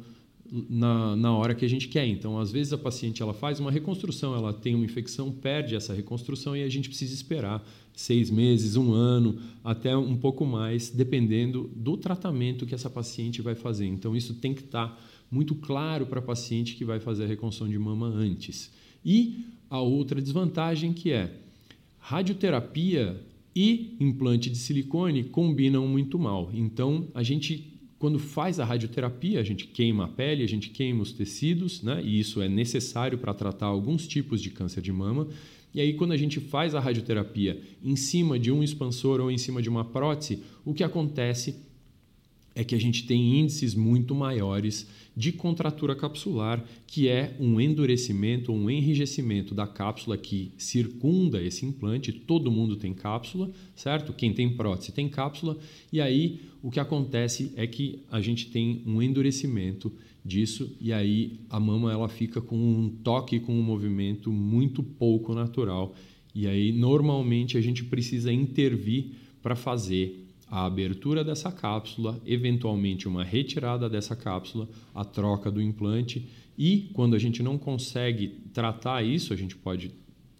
na, 0.52 1.16
na 1.16 1.34
hora 1.34 1.54
que 1.54 1.64
a 1.64 1.68
gente 1.68 1.88
quer. 1.88 2.06
Então, 2.06 2.38
às 2.38 2.52
vezes 2.52 2.74
a 2.74 2.78
paciente 2.78 3.22
ela 3.22 3.32
faz 3.32 3.58
uma 3.58 3.70
reconstrução, 3.70 4.34
ela 4.34 4.52
tem 4.52 4.74
uma 4.74 4.84
infecção, 4.84 5.32
perde 5.32 5.74
essa 5.74 5.94
reconstrução 5.94 6.54
e 6.54 6.62
a 6.62 6.68
gente 6.68 6.90
precisa 6.90 7.14
esperar 7.14 7.66
seis 7.94 8.30
meses, 8.30 8.76
um 8.76 8.92
ano, 8.92 9.38
até 9.64 9.96
um 9.96 10.16
pouco 10.16 10.44
mais, 10.44 10.90
dependendo 10.90 11.70
do 11.74 11.96
tratamento 11.96 12.66
que 12.66 12.74
essa 12.74 12.90
paciente 12.90 13.40
vai 13.40 13.54
fazer. 13.54 13.86
Então, 13.86 14.14
isso 14.14 14.34
tem 14.34 14.52
que 14.52 14.62
estar 14.62 14.88
tá 14.88 14.98
muito 15.30 15.54
claro 15.54 16.04
para 16.04 16.18
a 16.18 16.22
paciente 16.22 16.74
que 16.74 16.84
vai 16.84 17.00
fazer 17.00 17.24
a 17.24 17.28
reconstrução 17.28 17.68
de 17.68 17.78
mama 17.78 18.06
antes. 18.06 18.70
E 19.04 19.46
a 19.70 19.80
outra 19.80 20.20
desvantagem 20.20 20.92
que 20.92 21.12
é 21.12 21.34
radioterapia 21.98 23.18
e 23.54 23.96
implante 24.00 24.50
de 24.50 24.58
silicone 24.58 25.24
combinam 25.24 25.86
muito 25.88 26.18
mal. 26.18 26.50
Então, 26.52 27.08
a 27.14 27.22
gente 27.22 27.71
quando 28.02 28.18
faz 28.18 28.58
a 28.58 28.64
radioterapia, 28.64 29.38
a 29.38 29.44
gente 29.44 29.64
queima 29.64 30.06
a 30.06 30.08
pele, 30.08 30.42
a 30.42 30.48
gente 30.48 30.70
queima 30.70 31.04
os 31.04 31.12
tecidos, 31.12 31.84
né? 31.84 32.02
e 32.02 32.18
isso 32.18 32.42
é 32.42 32.48
necessário 32.48 33.16
para 33.16 33.32
tratar 33.32 33.66
alguns 33.66 34.08
tipos 34.08 34.42
de 34.42 34.50
câncer 34.50 34.80
de 34.80 34.90
mama. 34.90 35.28
E 35.72 35.80
aí, 35.80 35.94
quando 35.94 36.10
a 36.10 36.16
gente 36.16 36.40
faz 36.40 36.74
a 36.74 36.80
radioterapia 36.80 37.62
em 37.80 37.94
cima 37.94 38.40
de 38.40 38.50
um 38.50 38.60
expansor 38.60 39.20
ou 39.20 39.30
em 39.30 39.38
cima 39.38 39.62
de 39.62 39.68
uma 39.68 39.84
prótese, 39.84 40.42
o 40.64 40.74
que 40.74 40.82
acontece 40.82 41.54
é 42.54 42.64
que 42.64 42.74
a 42.74 42.80
gente 42.80 43.06
tem 43.06 43.40
índices 43.40 43.74
muito 43.74 44.14
maiores 44.14 44.86
de 45.16 45.32
contratura 45.32 45.94
capsular, 45.94 46.64
que 46.86 47.08
é 47.08 47.36
um 47.38 47.60
endurecimento, 47.60 48.52
um 48.52 48.70
enrijecimento 48.70 49.54
da 49.54 49.66
cápsula 49.66 50.16
que 50.16 50.52
circunda 50.56 51.42
esse 51.42 51.66
implante. 51.66 52.12
Todo 52.12 52.50
mundo 52.50 52.76
tem 52.76 52.94
cápsula, 52.94 53.50
certo? 53.74 54.12
Quem 54.12 54.32
tem 54.32 54.54
prótese 54.56 54.92
tem 54.92 55.08
cápsula, 55.08 55.58
e 55.92 56.00
aí 56.00 56.40
o 56.62 56.70
que 56.70 56.80
acontece 56.80 57.52
é 57.56 57.66
que 57.66 58.00
a 58.10 58.20
gente 58.20 58.50
tem 58.50 58.82
um 58.86 59.02
endurecimento 59.02 59.92
disso 60.24 60.70
e 60.80 60.92
aí 60.92 61.40
a 61.50 61.58
mama 61.58 61.92
ela 61.92 62.08
fica 62.08 62.40
com 62.40 62.56
um 62.56 62.88
toque, 62.88 63.40
com 63.40 63.52
um 63.52 63.62
movimento 63.62 64.30
muito 64.30 64.82
pouco 64.82 65.34
natural. 65.34 65.94
E 66.34 66.46
aí 66.46 66.72
normalmente 66.72 67.58
a 67.58 67.60
gente 67.60 67.84
precisa 67.84 68.32
intervir 68.32 69.12
para 69.42 69.56
fazer 69.56 70.28
a 70.52 70.66
abertura 70.66 71.24
dessa 71.24 71.50
cápsula, 71.50 72.20
eventualmente 72.26 73.08
uma 73.08 73.24
retirada 73.24 73.88
dessa 73.88 74.14
cápsula, 74.14 74.68
a 74.94 75.02
troca 75.02 75.50
do 75.50 75.62
implante. 75.62 76.28
E 76.58 76.90
quando 76.92 77.16
a 77.16 77.18
gente 77.18 77.42
não 77.42 77.56
consegue 77.56 78.28
tratar 78.52 79.02
isso, 79.02 79.32
a 79.32 79.36
gente 79.36 79.56
pode 79.56 79.92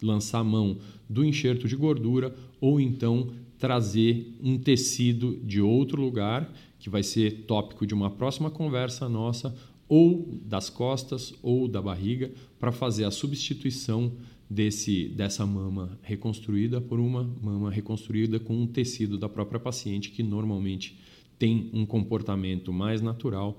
lançar 0.03 0.45
mão 0.45 0.77
do 1.09 1.25
enxerto 1.25 1.67
de 1.67 1.75
gordura 1.75 2.37
ou 2.61 2.79
então 2.79 3.31
trazer 3.59 4.37
um 4.43 4.59
tecido 4.59 5.41
de 5.43 5.63
outro 5.63 6.03
lugar, 6.03 6.53
que 6.79 6.91
vai 6.91 7.03
ser 7.03 7.45
tópico 7.47 7.87
de 7.87 7.95
uma 7.95 8.11
próxima 8.11 8.51
conversa 8.51 9.09
nossa, 9.09 9.57
ou 9.89 10.39
das 10.45 10.69
costas 10.69 11.33
ou 11.43 11.67
da 11.67 11.81
barriga 11.81 12.31
para 12.61 12.71
fazer 12.71 13.05
a 13.05 13.11
substituição 13.11 14.13
desse 14.53 15.09
dessa 15.09 15.47
mama 15.47 15.99
reconstruída 16.03 16.81
por 16.81 17.01
uma 17.01 17.25
mama 17.25 17.71
reconstruída 17.71 18.39
com 18.39 18.55
um 18.55 18.67
tecido 18.67 19.17
da 19.17 19.29
própria 19.29 19.59
paciente 19.59 20.11
que 20.11 20.23
normalmente 20.23 20.99
tem 21.39 21.71
um 21.73 21.87
comportamento 21.87 22.73
mais 22.73 23.01
natural, 23.01 23.59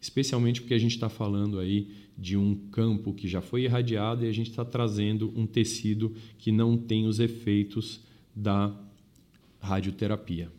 especialmente 0.00 0.60
porque 0.60 0.74
a 0.74 0.78
gente 0.78 0.92
está 0.92 1.08
falando 1.08 1.58
aí 1.60 1.88
de 2.18 2.36
um 2.36 2.54
campo 2.70 3.14
que 3.14 3.28
já 3.28 3.40
foi 3.40 3.62
irradiado 3.62 4.24
e 4.24 4.28
a 4.28 4.32
gente 4.32 4.50
está 4.50 4.64
trazendo 4.64 5.32
um 5.34 5.46
tecido 5.46 6.14
que 6.38 6.50
não 6.50 6.76
tem 6.76 7.06
os 7.06 7.20
efeitos 7.20 8.00
da 8.34 8.74
radioterapia. 9.60 10.50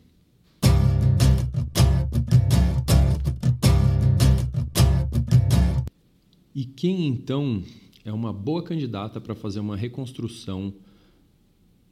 E 6.54 6.64
quem 6.64 7.06
então 7.06 7.62
é 8.04 8.12
uma 8.12 8.32
boa 8.32 8.62
candidata 8.62 9.20
para 9.20 9.34
fazer 9.34 9.60
uma 9.60 9.76
reconstrução 9.76 10.74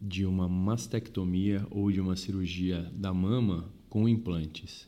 de 0.01 0.27
uma 0.27 0.49
mastectomia 0.49 1.67
ou 1.71 1.91
de 1.91 2.01
uma 2.01 2.17
cirurgia 2.17 2.91
da 2.95 3.15
mama 3.15 3.73
com 3.89 4.09
implantes? 4.09 4.87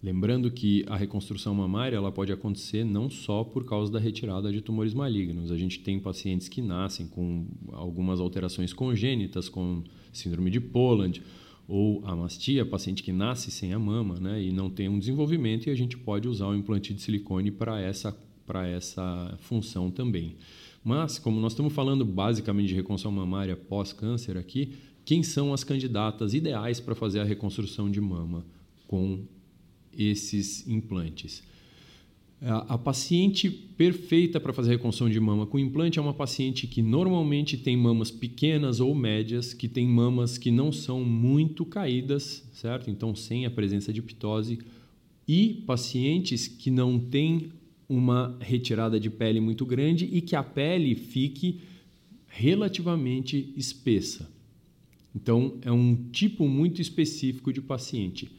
Lembrando 0.00 0.50
que 0.50 0.84
a 0.86 0.96
reconstrução 0.96 1.52
mamária 1.54 1.96
ela 1.96 2.12
pode 2.12 2.32
acontecer 2.32 2.84
não 2.84 3.10
só 3.10 3.42
por 3.42 3.64
causa 3.64 3.90
da 3.90 3.98
retirada 3.98 4.52
de 4.52 4.60
tumores 4.60 4.94
malignos. 4.94 5.50
A 5.50 5.56
gente 5.56 5.80
tem 5.80 5.98
pacientes 5.98 6.48
que 6.48 6.62
nascem 6.62 7.06
com 7.08 7.46
algumas 7.72 8.20
alterações 8.20 8.72
congênitas, 8.72 9.48
com 9.48 9.82
síndrome 10.12 10.50
de 10.50 10.60
Poland 10.60 11.20
ou 11.66 12.00
amastia, 12.06 12.64
paciente 12.64 13.02
que 13.02 13.12
nasce 13.12 13.50
sem 13.50 13.74
a 13.74 13.78
mama 13.78 14.18
né, 14.20 14.40
e 14.40 14.52
não 14.52 14.70
tem 14.70 14.88
um 14.88 14.98
desenvolvimento, 14.98 15.66
e 15.66 15.70
a 15.70 15.74
gente 15.74 15.98
pode 15.98 16.26
usar 16.26 16.46
o 16.46 16.54
implante 16.54 16.94
de 16.94 17.02
silicone 17.02 17.50
para 17.50 17.78
essa 17.80 18.16
para 18.48 18.66
essa 18.66 19.36
função 19.42 19.90
também. 19.90 20.36
Mas, 20.82 21.18
como 21.18 21.38
nós 21.38 21.52
estamos 21.52 21.74
falando 21.74 22.02
basicamente 22.02 22.68
de 22.68 22.74
reconstrução 22.74 23.12
mamária 23.12 23.54
pós-câncer 23.54 24.38
aqui, 24.38 24.72
quem 25.04 25.22
são 25.22 25.52
as 25.52 25.62
candidatas 25.62 26.32
ideais 26.32 26.80
para 26.80 26.94
fazer 26.94 27.20
a 27.20 27.24
reconstrução 27.24 27.90
de 27.90 28.00
mama 28.00 28.46
com 28.86 29.20
esses 29.92 30.66
implantes? 30.66 31.42
A 32.40 32.78
paciente 32.78 33.50
perfeita 33.50 34.38
para 34.38 34.52
fazer 34.52 34.70
a 34.70 34.76
reconstrução 34.76 35.10
de 35.10 35.18
mama 35.18 35.44
com 35.44 35.58
implante 35.58 35.98
é 35.98 36.02
uma 36.02 36.14
paciente 36.14 36.68
que 36.68 36.80
normalmente 36.80 37.58
tem 37.58 37.76
mamas 37.76 38.10
pequenas 38.10 38.78
ou 38.78 38.94
médias, 38.94 39.52
que 39.52 39.68
tem 39.68 39.86
mamas 39.86 40.38
que 40.38 40.50
não 40.50 40.70
são 40.70 41.04
muito 41.04 41.66
caídas, 41.66 42.48
certo? 42.52 42.88
Então, 42.90 43.14
sem 43.14 43.44
a 43.44 43.50
presença 43.50 43.92
de 43.92 44.00
ptose, 44.00 44.60
e 45.26 45.62
pacientes 45.66 46.48
que 46.48 46.70
não 46.70 46.98
têm 46.98 47.50
uma 47.88 48.36
retirada 48.40 49.00
de 49.00 49.08
pele 49.08 49.40
muito 49.40 49.64
grande 49.64 50.04
e 50.04 50.20
que 50.20 50.36
a 50.36 50.42
pele 50.42 50.94
fique 50.94 51.60
relativamente 52.26 53.52
espessa. 53.56 54.30
Então, 55.14 55.54
é 55.62 55.72
um 55.72 55.96
tipo 56.12 56.46
muito 56.46 56.82
específico 56.82 57.52
de 57.52 57.60
paciente. 57.60 58.30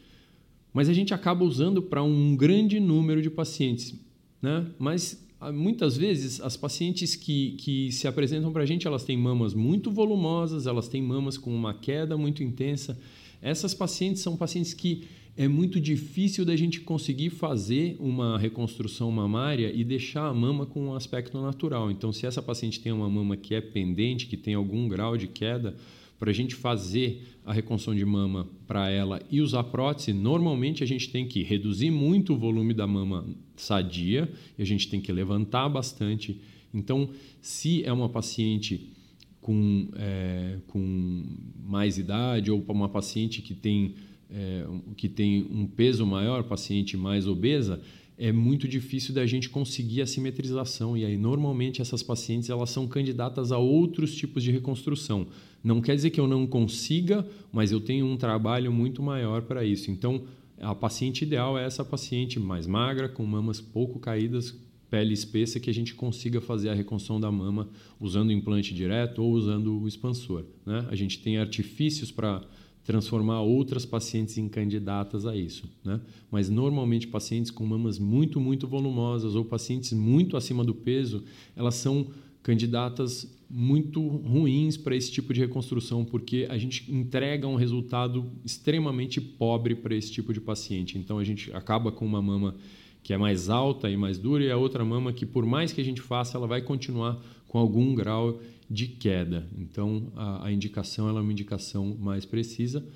Mas 0.72 0.88
a 0.88 0.92
gente 0.92 1.12
acaba 1.12 1.44
usando 1.44 1.82
para 1.82 2.02
um 2.02 2.36
grande 2.36 2.78
número 2.78 3.20
de 3.20 3.28
pacientes. 3.28 3.94
Né? 4.40 4.66
Mas 4.78 5.26
ah, 5.40 5.50
muitas 5.50 5.96
vezes 5.96 6.40
as 6.40 6.56
pacientes 6.56 7.16
que, 7.16 7.52
que 7.52 7.90
se 7.92 8.06
apresentam 8.06 8.52
para 8.52 8.62
a 8.62 8.66
gente, 8.66 8.86
elas 8.86 9.04
têm 9.04 9.16
mamas 9.16 9.52
muito 9.52 9.90
volumosas, 9.90 10.66
elas 10.66 10.86
têm 10.86 11.02
mamas 11.02 11.36
com 11.36 11.54
uma 11.54 11.74
queda 11.74 12.16
muito 12.16 12.42
intensa. 12.42 12.98
Essas 13.42 13.74
pacientes 13.74 14.22
são 14.22 14.36
pacientes 14.36 14.74
que 14.74 15.04
é 15.36 15.48
muito 15.48 15.80
difícil 15.80 16.44
da 16.44 16.54
gente 16.56 16.80
conseguir 16.80 17.30
fazer 17.30 17.96
uma 17.98 18.38
reconstrução 18.38 19.10
mamária 19.10 19.72
e 19.74 19.82
deixar 19.84 20.26
a 20.26 20.34
mama 20.34 20.66
com 20.66 20.86
um 20.86 20.94
aspecto 20.94 21.40
natural. 21.40 21.90
Então, 21.90 22.12
se 22.12 22.26
essa 22.26 22.42
paciente 22.42 22.80
tem 22.80 22.92
uma 22.92 23.08
mama 23.08 23.36
que 23.36 23.54
é 23.54 23.60
pendente, 23.60 24.26
que 24.26 24.36
tem 24.36 24.54
algum 24.54 24.88
grau 24.88 25.16
de 25.16 25.26
queda, 25.26 25.76
para 26.18 26.30
a 26.30 26.34
gente 26.34 26.54
fazer 26.54 27.26
a 27.46 27.52
reconstrução 27.52 27.94
de 27.94 28.04
mama 28.04 28.46
para 28.66 28.90
ela 28.90 29.22
e 29.30 29.40
usar 29.40 29.64
prótese, 29.64 30.12
normalmente 30.12 30.84
a 30.84 30.86
gente 30.86 31.08
tem 31.08 31.26
que 31.26 31.42
reduzir 31.42 31.90
muito 31.90 32.34
o 32.34 32.38
volume 32.38 32.74
da 32.74 32.86
mama 32.86 33.26
sadia 33.56 34.30
e 34.58 34.62
a 34.62 34.66
gente 34.66 34.88
tem 34.88 35.00
que 35.00 35.10
levantar 35.10 35.70
bastante. 35.70 36.38
Então, 36.74 37.08
se 37.40 37.82
é 37.84 37.92
uma 37.92 38.10
paciente 38.10 38.92
com, 39.40 39.88
é, 39.96 40.58
com 40.66 41.24
mais 41.64 41.98
idade 41.98 42.50
ou 42.50 42.62
uma 42.68 42.88
paciente 42.88 43.42
que 43.42 43.54
tem 43.54 43.94
é, 44.32 44.64
que 44.96 45.08
tem 45.08 45.46
um 45.50 45.66
peso 45.66 46.06
maior, 46.06 46.44
paciente 46.44 46.96
mais 46.96 47.26
obesa, 47.26 47.80
é 48.16 48.30
muito 48.30 48.68
difícil 48.68 49.12
da 49.12 49.26
gente 49.26 49.48
conseguir 49.48 50.02
a 50.02 50.06
simetrização 50.06 50.96
e 50.96 51.04
aí 51.04 51.16
normalmente 51.16 51.80
essas 51.80 52.02
pacientes 52.02 52.48
elas 52.48 52.70
são 52.70 52.86
candidatas 52.86 53.50
a 53.50 53.58
outros 53.58 54.14
tipos 54.14 54.42
de 54.42 54.52
reconstrução. 54.52 55.26
Não 55.64 55.80
quer 55.80 55.96
dizer 55.96 56.10
que 56.10 56.20
eu 56.20 56.28
não 56.28 56.46
consiga, 56.46 57.26
mas 57.52 57.72
eu 57.72 57.80
tenho 57.80 58.06
um 58.06 58.16
trabalho 58.16 58.70
muito 58.70 59.02
maior 59.02 59.42
para 59.42 59.64
isso. 59.64 59.90
Então, 59.90 60.22
a 60.60 60.74
paciente 60.74 61.22
ideal 61.22 61.58
é 61.58 61.64
essa 61.64 61.84
paciente 61.84 62.38
mais 62.38 62.66
magra, 62.66 63.08
com 63.08 63.24
mamas 63.24 63.60
pouco 63.60 63.98
caídas, 63.98 64.54
pele 64.90 65.14
espessa, 65.14 65.60
que 65.60 65.70
a 65.70 65.74
gente 65.74 65.94
consiga 65.94 66.40
fazer 66.40 66.68
a 66.68 66.74
reconstrução 66.74 67.20
da 67.20 67.30
mama 67.30 67.68
usando 68.00 68.32
implante 68.32 68.74
direto 68.74 69.22
ou 69.22 69.32
usando 69.32 69.80
o 69.80 69.86
expansor. 69.86 70.44
Né? 70.66 70.86
A 70.90 70.96
gente 70.96 71.20
tem 71.20 71.38
artifícios 71.38 72.10
para 72.10 72.42
transformar 72.84 73.40
outras 73.40 73.86
pacientes 73.86 74.36
em 74.36 74.48
candidatas 74.48 75.24
a 75.24 75.36
isso. 75.36 75.70
Né? 75.84 76.00
Mas 76.30 76.50
normalmente 76.50 77.06
pacientes 77.06 77.50
com 77.50 77.64
mamas 77.64 77.98
muito, 77.98 78.40
muito 78.40 78.66
volumosas 78.66 79.36
ou 79.36 79.44
pacientes 79.44 79.92
muito 79.92 80.36
acima 80.36 80.64
do 80.64 80.74
peso, 80.74 81.22
elas 81.54 81.76
são 81.76 82.08
candidatas 82.42 83.32
muito 83.48 84.06
ruins 84.06 84.76
para 84.76 84.96
esse 84.96 85.10
tipo 85.10 85.34
de 85.34 85.40
reconstrução, 85.40 86.04
porque 86.04 86.46
a 86.48 86.56
gente 86.56 86.90
entrega 86.90 87.46
um 87.46 87.56
resultado 87.56 88.30
extremamente 88.44 89.20
pobre 89.20 89.74
para 89.74 89.94
esse 89.94 90.10
tipo 90.10 90.32
de 90.32 90.40
paciente. 90.40 90.96
Então 90.96 91.18
a 91.18 91.24
gente 91.24 91.52
acaba 91.52 91.92
com 91.92 92.06
uma 92.06 92.22
mama 92.22 92.56
que 93.02 93.12
é 93.12 93.18
mais 93.18 93.48
alta 93.48 93.90
e 93.90 93.96
mais 93.96 94.18
dura 94.18 94.44
e 94.44 94.50
a 94.50 94.56
outra 94.56 94.84
mama 94.84 95.12
que 95.12 95.24
por 95.26 95.46
mais 95.46 95.72
que 95.72 95.80
a 95.80 95.84
gente 95.84 96.00
faça, 96.00 96.36
ela 96.36 96.46
vai 96.46 96.62
continuar 96.62 97.20
com 97.48 97.58
algum 97.58 97.94
grau 97.94 98.40
de 98.70 98.86
queda. 98.86 99.48
Então, 99.58 100.12
a, 100.14 100.46
a 100.46 100.52
indicação 100.52 101.08
é 101.08 101.12
uma 101.12 101.32
indicação 101.32 101.96
mais 101.98 102.24
precisa, 102.24 102.86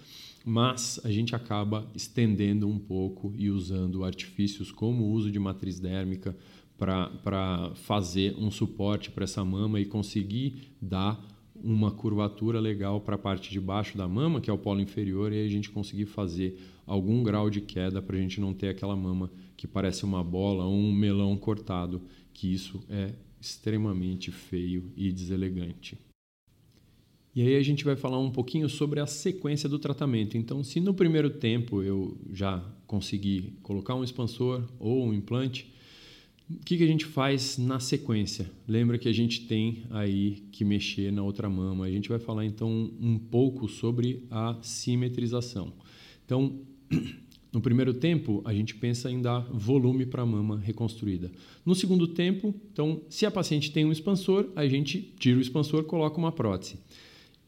mas 0.44 1.00
a 1.04 1.10
gente 1.10 1.34
acaba 1.34 1.90
estendendo 1.94 2.68
um 2.68 2.78
pouco 2.78 3.32
e 3.36 3.50
usando 3.50 4.04
artifícios 4.04 4.70
como 4.70 5.04
o 5.04 5.10
uso 5.10 5.30
de 5.30 5.38
matriz 5.38 5.80
dérmica 5.80 6.36
para 6.78 7.72
fazer 7.74 8.36
um 8.38 8.50
suporte 8.50 9.10
para 9.10 9.24
essa 9.24 9.44
mama 9.44 9.80
e 9.80 9.84
conseguir 9.84 10.72
dar 10.80 11.20
uma 11.56 11.90
curvatura 11.90 12.60
legal 12.60 13.00
para 13.00 13.14
a 13.14 13.18
parte 13.18 13.50
de 13.50 13.60
baixo 13.60 13.96
da 13.96 14.06
mama, 14.06 14.40
que 14.40 14.50
é 14.50 14.52
o 14.52 14.58
polo 14.58 14.80
inferior, 14.80 15.32
e 15.32 15.44
a 15.44 15.48
gente 15.48 15.70
conseguir 15.70 16.06
fazer 16.06 16.60
algum 16.86 17.22
grau 17.22 17.48
de 17.48 17.60
queda 17.60 18.00
para 18.02 18.16
a 18.16 18.20
gente 18.20 18.40
não 18.40 18.52
ter 18.52 18.68
aquela 18.68 18.96
mama 18.96 19.30
que 19.56 19.66
parece 19.66 20.04
uma 20.04 20.22
bola 20.22 20.64
ou 20.64 20.74
um 20.74 20.92
melão 20.92 21.36
cortado, 21.36 22.02
que 22.32 22.52
isso 22.52 22.82
é 22.88 23.14
extremamente 23.40 24.30
feio 24.30 24.90
e 24.96 25.12
deselegante. 25.12 25.98
E 27.34 27.42
aí 27.42 27.56
a 27.56 27.62
gente 27.62 27.84
vai 27.84 27.96
falar 27.96 28.18
um 28.18 28.30
pouquinho 28.30 28.68
sobre 28.68 29.00
a 29.00 29.06
sequência 29.06 29.68
do 29.68 29.78
tratamento. 29.78 30.36
Então, 30.38 30.62
se 30.62 30.78
no 30.78 30.94
primeiro 30.94 31.28
tempo 31.28 31.82
eu 31.82 32.16
já 32.32 32.64
consegui 32.86 33.58
colocar 33.60 33.96
um 33.96 34.04
expansor 34.04 34.62
ou 34.78 35.04
um 35.04 35.12
implante, 35.12 35.74
o 36.48 36.58
que, 36.64 36.76
que 36.76 36.84
a 36.84 36.86
gente 36.86 37.04
faz 37.04 37.58
na 37.58 37.80
sequência? 37.80 38.50
Lembra 38.68 38.98
que 38.98 39.08
a 39.08 39.12
gente 39.12 39.46
tem 39.46 39.82
aí 39.90 40.44
que 40.52 40.64
mexer 40.64 41.10
na 41.10 41.22
outra 41.22 41.48
mama. 41.48 41.86
A 41.86 41.90
gente 41.90 42.08
vai 42.08 42.18
falar 42.18 42.44
então 42.44 42.90
um 43.00 43.18
pouco 43.18 43.66
sobre 43.66 44.24
a 44.30 44.56
simetrização. 44.62 45.72
Então, 46.24 46.60
no 47.52 47.60
primeiro 47.60 47.94
tempo, 47.94 48.42
a 48.44 48.52
gente 48.52 48.74
pensa 48.74 49.10
em 49.10 49.22
dar 49.22 49.40
volume 49.52 50.04
para 50.06 50.22
a 50.22 50.26
mama 50.26 50.58
reconstruída. 50.58 51.30
No 51.64 51.74
segundo 51.74 52.08
tempo, 52.08 52.54
então, 52.72 53.00
se 53.08 53.24
a 53.24 53.30
paciente 53.30 53.70
tem 53.70 53.84
um 53.84 53.92
expansor, 53.92 54.48
a 54.56 54.66
gente 54.66 55.14
tira 55.18 55.38
o 55.38 55.40
expansor, 55.40 55.84
coloca 55.84 56.18
uma 56.18 56.32
prótese. 56.32 56.78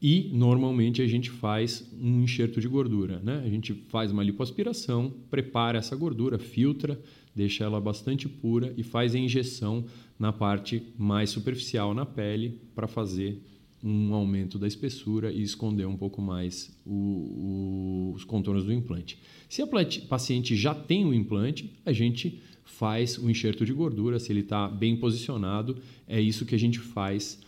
E 0.00 0.30
normalmente 0.32 1.00
a 1.00 1.06
gente 1.06 1.30
faz 1.30 1.90
um 2.00 2.22
enxerto 2.22 2.60
de 2.60 2.68
gordura, 2.68 3.20
né? 3.24 3.42
A 3.44 3.48
gente 3.48 3.72
faz 3.88 4.12
uma 4.12 4.22
lipoaspiração, 4.22 5.12
prepara 5.30 5.78
essa 5.78 5.96
gordura, 5.96 6.38
filtra, 6.38 7.00
deixa 7.34 7.64
ela 7.64 7.80
bastante 7.80 8.28
pura 8.28 8.74
e 8.76 8.82
faz 8.82 9.14
a 9.14 9.18
injeção 9.18 9.86
na 10.18 10.32
parte 10.32 10.82
mais 10.98 11.30
superficial 11.30 11.94
na 11.94 12.04
pele 12.04 12.60
para 12.74 12.86
fazer 12.86 13.42
um 13.86 14.12
aumento 14.12 14.58
da 14.58 14.66
espessura 14.66 15.32
e 15.32 15.42
esconder 15.42 15.86
um 15.86 15.96
pouco 15.96 16.20
mais 16.20 16.76
o, 16.84 16.90
o, 16.90 18.12
os 18.16 18.24
contornos 18.24 18.64
do 18.64 18.72
implante. 18.72 19.16
Se 19.48 19.62
a 19.62 19.68
paciente 20.08 20.56
já 20.56 20.74
tem 20.74 21.04
o 21.04 21.14
implante, 21.14 21.72
a 21.84 21.92
gente 21.92 22.40
faz 22.64 23.16
o 23.16 23.30
enxerto 23.30 23.64
de 23.64 23.72
gordura, 23.72 24.18
se 24.18 24.32
ele 24.32 24.40
está 24.40 24.66
bem 24.66 24.96
posicionado, 24.96 25.76
é 26.08 26.20
isso 26.20 26.44
que 26.44 26.54
a 26.54 26.58
gente 26.58 26.80
faz 26.80 27.38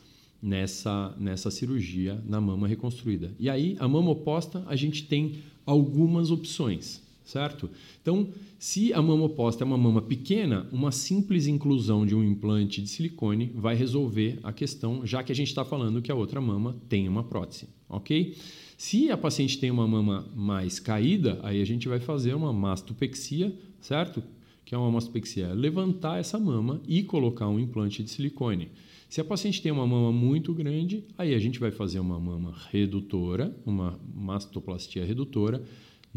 nessa, 0.41 1.13
nessa 1.19 1.51
cirurgia 1.51 2.23
na 2.25 2.41
mama 2.41 2.69
reconstruída. 2.69 3.35
E 3.39 3.51
aí, 3.51 3.77
a 3.81 3.89
mama 3.89 4.11
oposta, 4.11 4.65
a 4.69 4.77
gente 4.77 5.05
tem 5.05 5.39
algumas 5.67 6.31
opções, 6.31 7.03
certo? 7.29 7.69
Então, 8.01 8.29
se 8.59 8.91
a 8.95 9.03
mama 9.03 9.25
oposta 9.25 9.63
é 9.63 9.67
uma 9.67 9.77
mama 9.77 10.01
pequena, 10.01 10.67
uma 10.73 10.91
simples 10.91 11.47
inclusão 11.47 12.07
de 12.07 12.15
um 12.15 12.25
implante 12.25 12.81
de 12.81 12.89
silicone 12.89 13.53
vai 13.55 13.77
resolver 13.77 14.39
a 14.43 14.51
questão, 14.51 15.05
já 15.05 15.23
que 15.23 15.31
a 15.31 15.35
gente 15.35 15.49
está 15.49 15.63
falando 15.63 16.01
que 16.01 16.11
a 16.11 16.15
outra 16.15 16.41
mama 16.41 16.75
tem 16.89 17.07
uma 17.07 17.23
prótese, 17.23 17.69
ok? 17.87 18.35
Se 18.79 19.11
a 19.11 19.17
paciente 19.17 19.59
tem 19.59 19.71
uma 19.71 19.87
mama 19.87 20.27
mais 20.35 20.81
caída, 20.81 21.39
aí 21.43 21.61
a 21.61 21.67
gente 21.67 21.87
vai 21.87 22.01
fazer 22.01 22.33
uma 22.33 22.51
mastopexia, 22.51 23.55
certo? 23.79 24.23
Que 24.65 24.75
é 24.75 24.79
uma 24.79 24.91
mastopexia, 24.91 25.53
levantar 25.53 26.19
essa 26.19 26.39
mama 26.39 26.81
e 26.89 27.03
colocar 27.03 27.49
um 27.49 27.61
implante 27.61 28.03
de 28.03 28.09
silicone. 28.09 28.71
Se 29.07 29.21
a 29.21 29.25
paciente 29.25 29.61
tem 29.61 29.73
uma 29.73 29.87
mama 29.87 30.13
muito 30.13 30.55
grande, 30.55 31.05
aí 31.17 31.35
a 31.35 31.39
gente 31.39 31.59
vai 31.59 31.71
fazer 31.71 31.99
uma 31.99 32.19
mama 32.19 32.55
redutora, 32.71 33.55
uma 33.67 33.99
mastoplastia 34.15 35.05
redutora, 35.05 35.63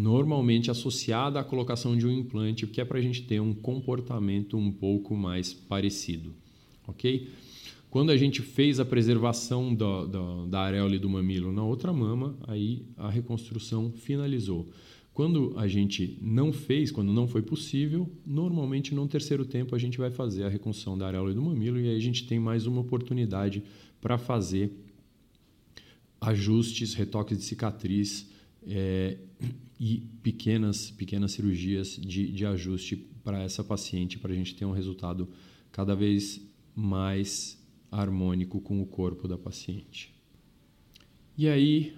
normalmente 0.02 0.72
associada 0.72 1.40
à 1.40 1.44
colocação 1.44 1.96
de 1.96 2.08
um 2.08 2.12
implante, 2.12 2.66
que 2.66 2.82
é 2.82 2.86
para 2.86 2.98
a 2.98 3.02
gente 3.02 3.22
ter 3.24 3.40
um 3.40 3.54
comportamento 3.54 4.58
um 4.58 4.72
pouco 4.72 5.16
mais 5.16 5.54
parecido, 5.54 6.34
ok? 6.88 7.30
Quando 7.90 8.10
a 8.10 8.18
gente 8.18 8.42
fez 8.42 8.80
a 8.80 8.86
preservação 8.86 9.76
da, 9.76 10.06
da, 10.06 10.46
da 10.48 10.60
areola 10.62 10.98
do 10.98 11.10
mamilo 11.10 11.52
na 11.52 11.64
outra 11.64 11.94
mama, 11.94 12.36
aí 12.48 12.86
a 12.98 13.10
reconstrução 13.10 13.92
finalizou. 13.92 14.68
Quando 15.14 15.54
a 15.58 15.68
gente 15.68 16.18
não 16.22 16.54
fez, 16.54 16.90
quando 16.90 17.12
não 17.12 17.28
foi 17.28 17.42
possível, 17.42 18.10
normalmente 18.26 18.96
no 18.96 19.06
terceiro 19.08 19.46
tempo 19.46 19.76
a 19.76 19.78
gente 19.78 19.98
vai 19.98 20.10
fazer 20.10 20.46
a 20.46 20.50
reconstrução 20.50 20.98
da 20.98 21.06
areola 21.06 21.34
do 21.34 21.42
mamilo 21.42 21.80
e 21.80 21.90
aí 21.90 21.96
a 21.96 22.00
gente 22.00 22.26
tem 22.26 22.40
mais 22.40 22.66
uma 22.66 22.80
oportunidade 22.82 23.62
para 24.00 24.18
fazer 24.18 24.72
ajustes, 26.20 26.94
retoques 26.94 27.38
de 27.38 27.44
cicatriz 27.44 28.32
é, 28.66 29.18
e 29.84 30.04
pequenas, 30.22 30.92
pequenas 30.92 31.32
cirurgias 31.32 31.98
de, 32.00 32.32
de 32.32 32.46
ajuste 32.46 32.96
para 33.24 33.42
essa 33.42 33.64
paciente, 33.64 34.20
para 34.20 34.32
a 34.32 34.36
gente 34.36 34.54
ter 34.54 34.64
um 34.64 34.72
resultado 34.72 35.28
cada 35.72 35.96
vez 35.96 36.40
mais 36.76 37.60
harmônico 37.92 38.62
com 38.62 38.80
o 38.80 38.86
corpo 38.86 39.28
da 39.28 39.40
paciente. 39.40 40.14
E 41.36 41.50
aí, 41.50 41.96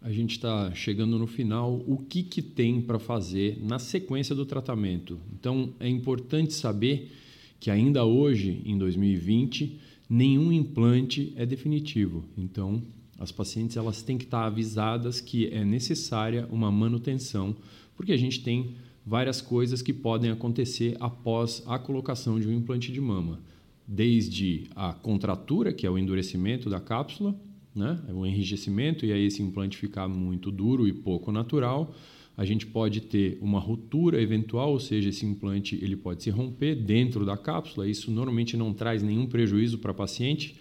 a 0.00 0.10
gente 0.10 0.32
está 0.32 0.72
chegando 0.72 1.18
no 1.18 1.26
final. 1.26 1.84
O 1.86 1.98
que, 1.98 2.22
que 2.22 2.40
tem 2.40 2.80
para 2.80 2.98
fazer 2.98 3.62
na 3.62 3.78
sequência 3.78 4.34
do 4.34 4.46
tratamento? 4.46 5.20
Então, 5.38 5.74
é 5.78 5.86
importante 5.86 6.54
saber 6.54 7.12
que 7.60 7.70
ainda 7.70 8.06
hoje, 8.06 8.62
em 8.64 8.78
2020, 8.78 9.78
nenhum 10.08 10.50
implante 10.50 11.34
é 11.36 11.44
definitivo. 11.44 12.24
Então, 12.38 12.82
as 13.18 13.32
pacientes 13.32 13.76
elas 13.76 14.00
têm 14.00 14.16
que 14.16 14.24
estar 14.24 14.46
avisadas 14.46 15.20
que 15.20 15.48
é 15.48 15.64
necessária 15.64 16.46
uma 16.50 16.70
manutenção, 16.70 17.56
porque 17.96 18.12
a 18.12 18.16
gente 18.16 18.42
tem 18.42 18.76
várias 19.04 19.40
coisas 19.40 19.82
que 19.82 19.92
podem 19.92 20.30
acontecer 20.30 20.96
após 21.00 21.62
a 21.66 21.78
colocação 21.78 22.38
de 22.38 22.46
um 22.46 22.52
implante 22.52 22.92
de 22.92 23.00
mama, 23.00 23.40
desde 23.86 24.68
a 24.76 24.92
contratura, 24.92 25.72
que 25.72 25.86
é 25.86 25.90
o 25.90 25.98
endurecimento 25.98 26.70
da 26.70 26.78
cápsula, 26.78 27.34
né? 27.74 27.98
o 28.12 28.24
enrijecimento, 28.24 29.04
e 29.04 29.12
aí 29.12 29.24
esse 29.24 29.42
implante 29.42 29.76
ficar 29.76 30.06
muito 30.06 30.50
duro 30.50 30.86
e 30.86 30.92
pouco 30.92 31.32
natural. 31.32 31.94
A 32.36 32.44
gente 32.44 32.66
pode 32.66 33.00
ter 33.00 33.36
uma 33.40 33.58
ruptura 33.58 34.22
eventual, 34.22 34.70
ou 34.70 34.78
seja, 34.78 35.08
esse 35.08 35.26
implante 35.26 35.76
ele 35.82 35.96
pode 35.96 36.22
se 36.22 36.30
romper 36.30 36.76
dentro 36.76 37.24
da 37.24 37.36
cápsula. 37.36 37.88
Isso 37.88 38.12
normalmente 38.12 38.56
não 38.56 38.72
traz 38.72 39.02
nenhum 39.02 39.26
prejuízo 39.26 39.78
para 39.78 39.90
a 39.90 39.94
paciente 39.94 40.54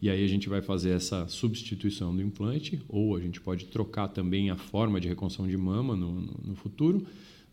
e 0.00 0.10
aí 0.10 0.22
a 0.22 0.28
gente 0.28 0.48
vai 0.48 0.60
fazer 0.60 0.90
essa 0.90 1.26
substituição 1.28 2.14
do 2.14 2.20
implante, 2.20 2.80
ou 2.88 3.16
a 3.16 3.20
gente 3.20 3.40
pode 3.40 3.66
trocar 3.66 4.08
também 4.08 4.50
a 4.50 4.56
forma 4.56 5.00
de 5.00 5.08
reconstrução 5.08 5.48
de 5.48 5.56
mama 5.56 5.96
no, 5.96 6.20
no, 6.20 6.40
no 6.44 6.54
futuro. 6.54 7.06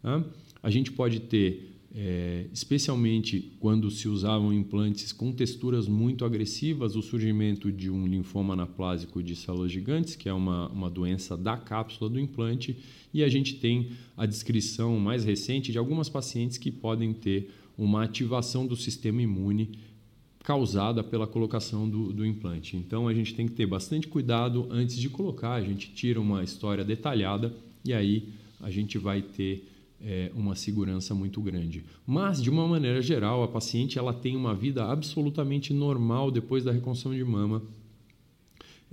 Né? 0.04 0.23
A 0.62 0.69
gente 0.69 0.91
pode 0.91 1.21
ter, 1.21 1.71
é, 1.95 2.47
especialmente 2.51 3.54
quando 3.60 3.89
se 3.89 4.08
usavam 4.08 4.54
implantes 4.54 5.13
com 5.13 5.32
texturas 5.32 5.88
muito 5.88 6.25
agressivas, 6.25 6.95
o 6.95 7.01
surgimento 7.01 7.71
de 7.71 7.89
um 7.89 8.06
linfoma 8.06 8.54
anaplásico 8.54 9.23
de 9.23 9.36
células 9.36 9.71
gigantes, 9.71 10.15
que 10.15 10.27
é 10.27 10.34
uma, 10.34 10.67
uma 10.69 10.89
doença 10.89 11.38
da 11.38 11.56
cápsula 11.56 12.10
do 12.10 12.19
implante, 12.19 12.75
e 13.13 13.23
a 13.23 13.30
gente 13.30 13.56
tem 13.56 13.91
a 14.17 14.25
descrição 14.25 14.99
mais 14.99 15.23
recente 15.23 15.71
de 15.71 15.77
algumas 15.77 16.10
pacientes 16.10 16.58
que 16.58 16.71
podem 16.71 17.13
ter 17.13 17.49
uma 17.77 18.04
ativação 18.04 18.67
do 18.67 18.75
sistema 18.75 19.21
imune 19.21 19.71
causada 20.43 21.04
pela 21.04 21.27
colocação 21.27 21.88
do, 21.88 22.12
do, 22.12 22.25
implante. 22.25 22.75
Então 22.75 23.08
a 23.08 23.13
gente 23.13 23.34
tem 23.34 23.47
que 23.47 23.54
ter 23.54 23.65
bastante 23.65 24.08
cuidado 24.08 24.67
antes 24.69 24.97
de 24.97 25.10
colocar, 25.10 25.54
a 25.54 25.62
gente 25.62 25.91
tira 25.91 26.19
uma 26.19 26.43
história 26.43 26.84
detalhada 26.84 27.54
e 27.86 27.93
aí 27.93 28.30
a 28.60 28.69
gente 28.69 28.97
vai 28.97 29.21
ter 29.21 29.67
é, 30.04 30.32
uma 30.36 30.56
segurança 30.56 31.13
muito 31.13 31.39
grande. 31.41 31.84
Mas 32.06 32.41
de 32.41 32.49
uma 32.49 32.67
maneira 32.67 33.01
geral, 33.01 33.43
a 33.43 33.47
paciente 33.47 33.99
ela 33.99 34.13
tem 34.13 34.36
uma 34.36 34.56
vida 34.56 34.84
absolutamente 34.84 35.73
normal 35.73 36.32
depois 36.32 36.63
da 36.63 36.71
reconstrução 36.71 37.13
de 37.15 37.23
mama. 37.23 37.62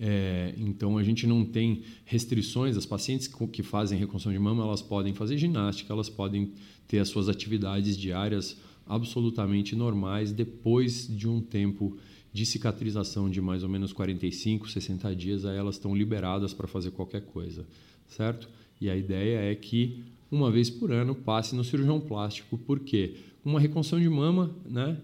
É, 0.00 0.54
então 0.58 0.96
a 0.96 1.02
gente 1.02 1.26
não 1.26 1.44
tem 1.44 1.82
restrições. 2.04 2.76
As 2.76 2.86
pacientes 2.86 3.26
que 3.50 3.62
fazem 3.62 3.98
reconstrução 3.98 4.32
de 4.32 4.38
mama 4.38 4.62
elas 4.62 4.82
podem 4.82 5.14
fazer 5.14 5.38
ginástica, 5.38 5.92
elas 5.92 6.10
podem 6.10 6.52
ter 6.86 6.98
as 6.98 7.08
suas 7.08 7.28
atividades 7.28 7.96
diárias 7.96 8.56
absolutamente 8.88 9.76
normais 9.76 10.32
depois 10.32 11.06
de 11.06 11.28
um 11.28 11.40
tempo 11.40 11.96
de 12.32 12.46
cicatrização 12.46 13.28
de 13.28 13.40
mais 13.40 13.62
ou 13.62 13.68
menos 13.68 13.92
45, 13.92 14.68
60 14.68 15.14
dias, 15.16 15.44
aí 15.44 15.56
elas 15.56 15.76
estão 15.76 15.94
liberadas 15.96 16.54
para 16.54 16.66
fazer 16.66 16.90
qualquer 16.90 17.22
coisa, 17.22 17.66
certo? 18.06 18.48
E 18.80 18.88
a 18.88 18.96
ideia 18.96 19.50
é 19.50 19.54
que 19.54 20.04
uma 20.30 20.50
vez 20.50 20.70
por 20.70 20.92
ano 20.92 21.14
passe 21.14 21.54
no 21.54 21.64
cirurgião 21.64 22.00
plástico, 22.00 22.58
porque 22.58 23.14
uma 23.44 23.58
reconstrução 23.58 24.00
de 24.00 24.08
mama, 24.08 24.54
né, 24.64 24.96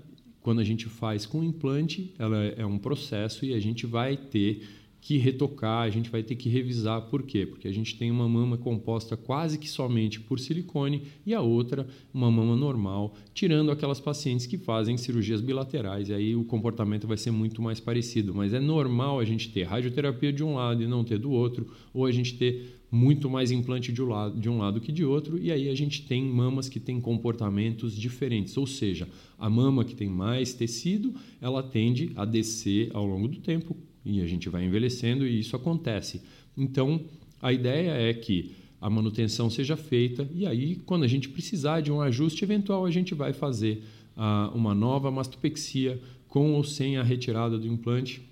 quando 0.42 0.60
a 0.60 0.64
gente 0.64 0.86
faz 0.86 1.24
com 1.24 1.42
implante, 1.42 2.12
ela 2.18 2.36
é 2.44 2.66
um 2.66 2.78
processo 2.78 3.44
e 3.46 3.54
a 3.54 3.60
gente 3.60 3.86
vai 3.86 4.16
ter 4.16 4.62
que 5.04 5.18
retocar, 5.18 5.82
a 5.82 5.90
gente 5.90 6.08
vai 6.08 6.22
ter 6.22 6.34
que 6.34 6.48
revisar. 6.48 7.02
Por 7.02 7.24
quê? 7.24 7.44
Porque 7.44 7.68
a 7.68 7.72
gente 7.72 7.94
tem 7.94 8.10
uma 8.10 8.26
mama 8.26 8.56
composta 8.56 9.18
quase 9.18 9.58
que 9.58 9.68
somente 9.68 10.18
por 10.18 10.40
silicone 10.40 11.02
e 11.26 11.34
a 11.34 11.42
outra 11.42 11.86
uma 12.12 12.30
mama 12.30 12.56
normal, 12.56 13.14
tirando 13.34 13.70
aquelas 13.70 14.00
pacientes 14.00 14.46
que 14.46 14.56
fazem 14.56 14.96
cirurgias 14.96 15.42
bilaterais. 15.42 16.08
E 16.08 16.14
aí 16.14 16.34
o 16.34 16.42
comportamento 16.42 17.06
vai 17.06 17.18
ser 17.18 17.30
muito 17.30 17.60
mais 17.60 17.78
parecido. 17.78 18.34
Mas 18.34 18.54
é 18.54 18.58
normal 18.58 19.20
a 19.20 19.26
gente 19.26 19.50
ter 19.50 19.64
radioterapia 19.64 20.32
de 20.32 20.42
um 20.42 20.54
lado 20.54 20.82
e 20.82 20.86
não 20.86 21.04
ter 21.04 21.18
do 21.18 21.30
outro, 21.30 21.66
ou 21.92 22.06
a 22.06 22.10
gente 22.10 22.38
ter 22.38 22.80
muito 22.90 23.28
mais 23.28 23.50
implante 23.50 23.92
de 23.92 24.00
um, 24.02 24.08
lado, 24.08 24.40
de 24.40 24.48
um 24.48 24.56
lado 24.56 24.80
que 24.80 24.90
de 24.90 25.04
outro, 25.04 25.36
e 25.36 25.52
aí 25.52 25.68
a 25.68 25.74
gente 25.74 26.06
tem 26.06 26.24
mamas 26.24 26.68
que 26.68 26.80
têm 26.80 27.00
comportamentos 27.00 27.94
diferentes, 27.94 28.56
ou 28.56 28.66
seja, 28.66 29.08
a 29.36 29.50
mama 29.50 29.84
que 29.84 29.96
tem 29.96 30.08
mais 30.08 30.54
tecido, 30.54 31.12
ela 31.40 31.60
tende 31.60 32.12
a 32.14 32.24
descer 32.24 32.90
ao 32.94 33.04
longo 33.04 33.26
do 33.26 33.40
tempo, 33.40 33.76
e 34.04 34.20
a 34.20 34.26
gente 34.26 34.48
vai 34.48 34.64
envelhecendo 34.64 35.26
e 35.26 35.40
isso 35.40 35.56
acontece. 35.56 36.22
Então, 36.56 37.00
a 37.40 37.52
ideia 37.52 37.90
é 37.90 38.12
que 38.12 38.52
a 38.80 38.90
manutenção 38.90 39.48
seja 39.48 39.76
feita 39.76 40.28
e 40.34 40.46
aí, 40.46 40.76
quando 40.76 41.04
a 41.04 41.08
gente 41.08 41.28
precisar 41.28 41.80
de 41.80 41.90
um 41.90 42.00
ajuste 42.00 42.44
eventual, 42.44 42.84
a 42.84 42.90
gente 42.90 43.14
vai 43.14 43.32
fazer 43.32 43.82
ah, 44.16 44.50
uma 44.54 44.74
nova 44.74 45.10
mastopexia 45.10 46.00
com 46.28 46.52
ou 46.52 46.64
sem 46.64 46.96
a 46.96 47.02
retirada 47.02 47.58
do 47.58 47.66
implante. 47.66 48.22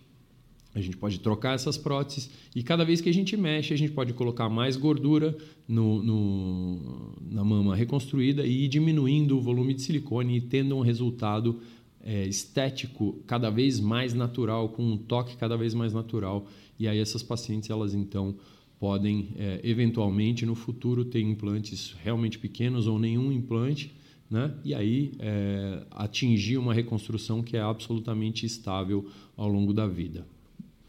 A 0.75 0.81
gente 0.81 0.97
pode 0.97 1.21
trocar 1.21 1.55
essas 1.55 1.77
próteses 1.77 2.31
e 2.57 2.63
cada 2.63 2.85
vez 2.85 3.01
que 3.01 3.09
a 3.09 3.13
gente 3.13 3.37
mexe, 3.37 3.75
a 3.75 3.77
gente 3.77 3.93
pode 3.93 4.15
colocar 4.15 4.49
mais 4.49 4.77
gordura 4.77 5.37
no, 5.69 6.03
no, 6.03 7.15
na 7.31 7.45
mama 7.45 7.77
reconstruída 7.77 8.47
e 8.47 8.65
ir 8.65 8.69
diminuindo 8.69 9.37
o 9.37 9.41
volume 9.41 9.75
de 9.75 9.83
silicone 9.83 10.39
e 10.39 10.41
tendo 10.41 10.77
um 10.77 10.81
resultado 10.81 11.61
é, 12.05 12.27
estético 12.27 13.23
cada 13.27 13.51
vez 13.51 13.79
mais 13.81 14.15
natural, 14.15 14.69
com 14.71 14.83
um 14.83 14.97
toque 14.97 15.37
cada 15.37 15.57
vez 15.57 15.75
mais 15.75 15.93
natural. 15.93 16.47
E 16.79 16.89
aí 16.89 16.99
essas 16.99 17.23
pacientes, 17.23 17.71
elas 17.71 17.95
então 17.95 18.35
podem 18.79 19.29
é, 19.37 19.61
eventualmente 19.63 20.45
no 20.45 20.55
futuro 20.55 21.05
ter 21.05 21.21
implantes 21.21 21.95
realmente 22.03 22.39
pequenos 22.39 22.87
ou 22.89 22.99
nenhum 22.99 23.31
implante, 23.31 23.95
né? 24.29 24.53
E 24.65 24.75
aí 24.75 25.13
é, 25.21 25.85
atingir 25.91 26.57
uma 26.57 26.75
reconstrução 26.75 27.43
que 27.43 27.57
é 27.57 27.61
absolutamente 27.61 28.45
estável 28.45 29.07
ao 29.37 29.49
longo 29.49 29.73
da 29.73 29.87
vida. 29.87 30.27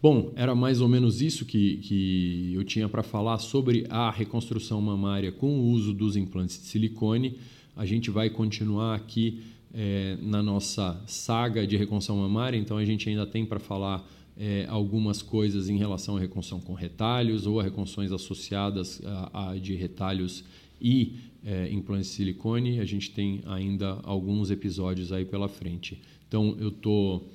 Bom, 0.02 0.34
era 0.36 0.54
mais 0.54 0.82
ou 0.82 0.89
menos 0.89 1.21
isso 1.21 1.45
que, 1.45 1.78
que 1.78 2.52
eu 2.54 2.63
tinha 2.63 2.89
para 2.89 3.04
falar 3.04 3.38
sobre 3.38 3.86
a 3.89 4.10
reconstrução 4.12 4.82
mamária 4.82 5.32
com 5.32 5.60
o 5.60 5.69
uso 5.69 5.93
dos 5.93 6.17
implantes 6.17 6.60
de 6.60 6.65
silicone. 6.65 7.38
A 7.76 7.86
gente 7.86 8.12
vai 8.12 8.30
continuar 8.30 8.95
aqui 8.95 9.41
é, 9.74 10.18
na 10.22 10.44
nossa 10.44 11.02
saga 11.08 11.66
de 11.66 11.76
reconstrução 11.76 12.18
mamária, 12.18 12.58
então 12.58 12.78
a 12.78 12.86
gente 12.86 13.10
ainda 13.10 13.26
tem 13.26 13.46
para 13.46 13.60
falar 13.60 14.08
é, 14.38 14.66
algumas 14.70 15.22
coisas 15.22 15.70
em 15.70 15.78
relação 15.78 16.18
à 16.18 16.20
reconstrução 16.20 16.60
com 16.60 16.74
retalhos 16.74 17.46
ou 17.46 17.60
a 17.60 17.64
reconstruções 17.64 18.12
associadas 18.12 19.02
a, 19.06 19.52
a 19.52 19.58
de 19.58 19.76
retalhos 19.76 20.44
e 20.82 21.16
é, 21.46 21.70
implantes 21.72 22.10
de 22.10 22.16
silicone. 22.16 22.80
A 22.80 22.86
gente 22.86 23.12
tem 23.12 23.42
ainda 23.46 24.00
alguns 24.04 24.52
episódios 24.52 25.12
aí 25.12 25.26
pela 25.26 25.48
frente. 25.48 26.02
Então 26.28 26.56
eu 26.60 26.70
estou 26.70 27.32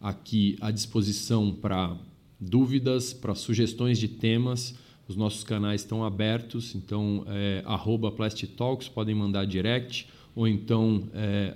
aqui 0.00 0.56
à 0.60 0.70
disposição 0.70 1.52
para 1.52 1.96
dúvidas, 2.40 3.12
para 3.12 3.34
sugestões 3.34 3.98
de 3.98 4.08
temas, 4.08 4.74
Os 5.08 5.16
nossos 5.16 5.42
canais 5.42 5.80
estão 5.80 6.04
abertos, 6.04 6.74
então 6.74 7.24
é, 7.26 7.64
Plastitalks, 8.14 8.88
podem 8.88 9.14
mandar 9.14 9.46
direct, 9.46 10.06
ou 10.38 10.46
então 10.46 11.02
é, 11.12 11.52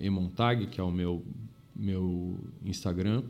Emontag, 0.00 0.68
que 0.68 0.80
é 0.80 0.82
o 0.82 0.90
meu, 0.90 1.22
meu 1.76 2.34
Instagram, 2.64 3.22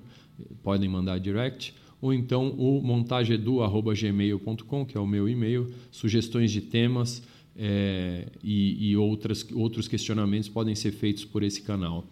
podem 0.62 0.88
mandar 0.88 1.18
direct. 1.18 1.75
Ou 2.01 2.14
então 2.14 2.51
o 2.51 2.81
montagedu.gmail.com, 2.81 4.87
que 4.87 4.96
é 4.96 5.01
o 5.01 5.07
meu 5.07 5.29
e-mail, 5.29 5.75
sugestões 5.90 6.53
de 6.53 6.61
temas 6.61 7.20
é, 7.57 8.29
e, 8.44 8.90
e 8.90 8.96
outras, 8.96 9.44
outros 9.53 9.88
questionamentos 9.88 10.49
podem 10.49 10.77
ser 10.77 10.92
feitos 10.92 11.25
por 11.25 11.42
esse 11.42 11.62
canal. 11.62 12.07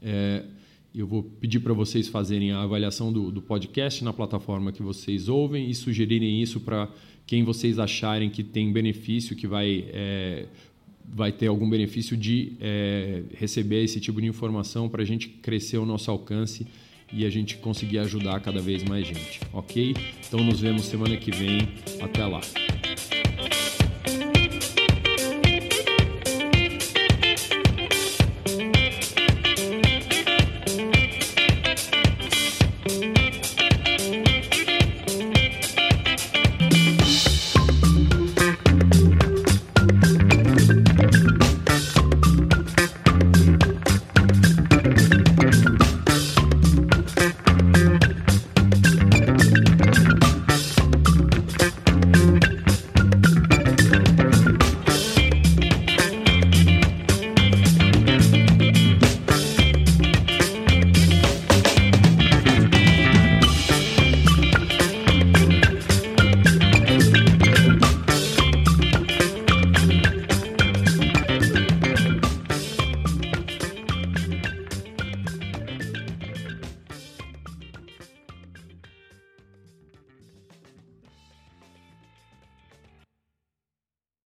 É, 0.00 0.44
eu 0.94 1.08
vou 1.08 1.24
pedir 1.24 1.58
para 1.58 1.72
vocês 1.72 2.06
fazerem 2.06 2.52
a 2.52 2.62
avaliação 2.62 3.12
do, 3.12 3.32
do, 3.32 3.42
podcast 3.42 4.04
na 4.04 4.12
plataforma 4.12 4.70
que 4.70 4.84
vocês 4.84 5.28
ouvem 5.28 5.68
e 5.68 5.74
sugerirem 5.74 6.40
isso 6.40 6.60
para 6.60 6.88
quem 7.26 7.42
vocês 7.42 7.80
acharem 7.80 8.30
que 8.30 8.44
tem 8.44 8.72
benefício, 8.72 9.34
que 9.36 9.48
vai, 9.48 9.84
é, 9.88 10.46
vai 11.08 11.32
ter 11.32 11.46
algum 11.48 11.68
benefício 11.68 12.16
de 12.16 12.52
é, 12.60 13.22
receber 13.34 13.82
esse 13.84 14.00
tipo 14.00 14.20
de 14.20 14.26
informação 14.26 14.88
para 14.88 15.02
a 15.02 15.04
gente 15.04 15.28
crescer 15.28 15.78
o 15.78 15.86
nosso 15.86 16.10
alcance 16.10 16.66
e 17.12 17.24
a 17.26 17.30
gente 17.30 17.56
conseguir 17.56 17.98
ajudar 17.98 18.40
cada 18.40 18.60
vez 18.60 18.84
mais 18.84 19.06
gente, 19.06 19.40
ok? 19.52 19.94
Então 20.26 20.42
nos 20.44 20.60
vemos 20.60 20.84
semana 20.84 21.16
que 21.16 21.30
vem. 21.30 21.68
Até 22.00 22.24
lá. 22.24 22.40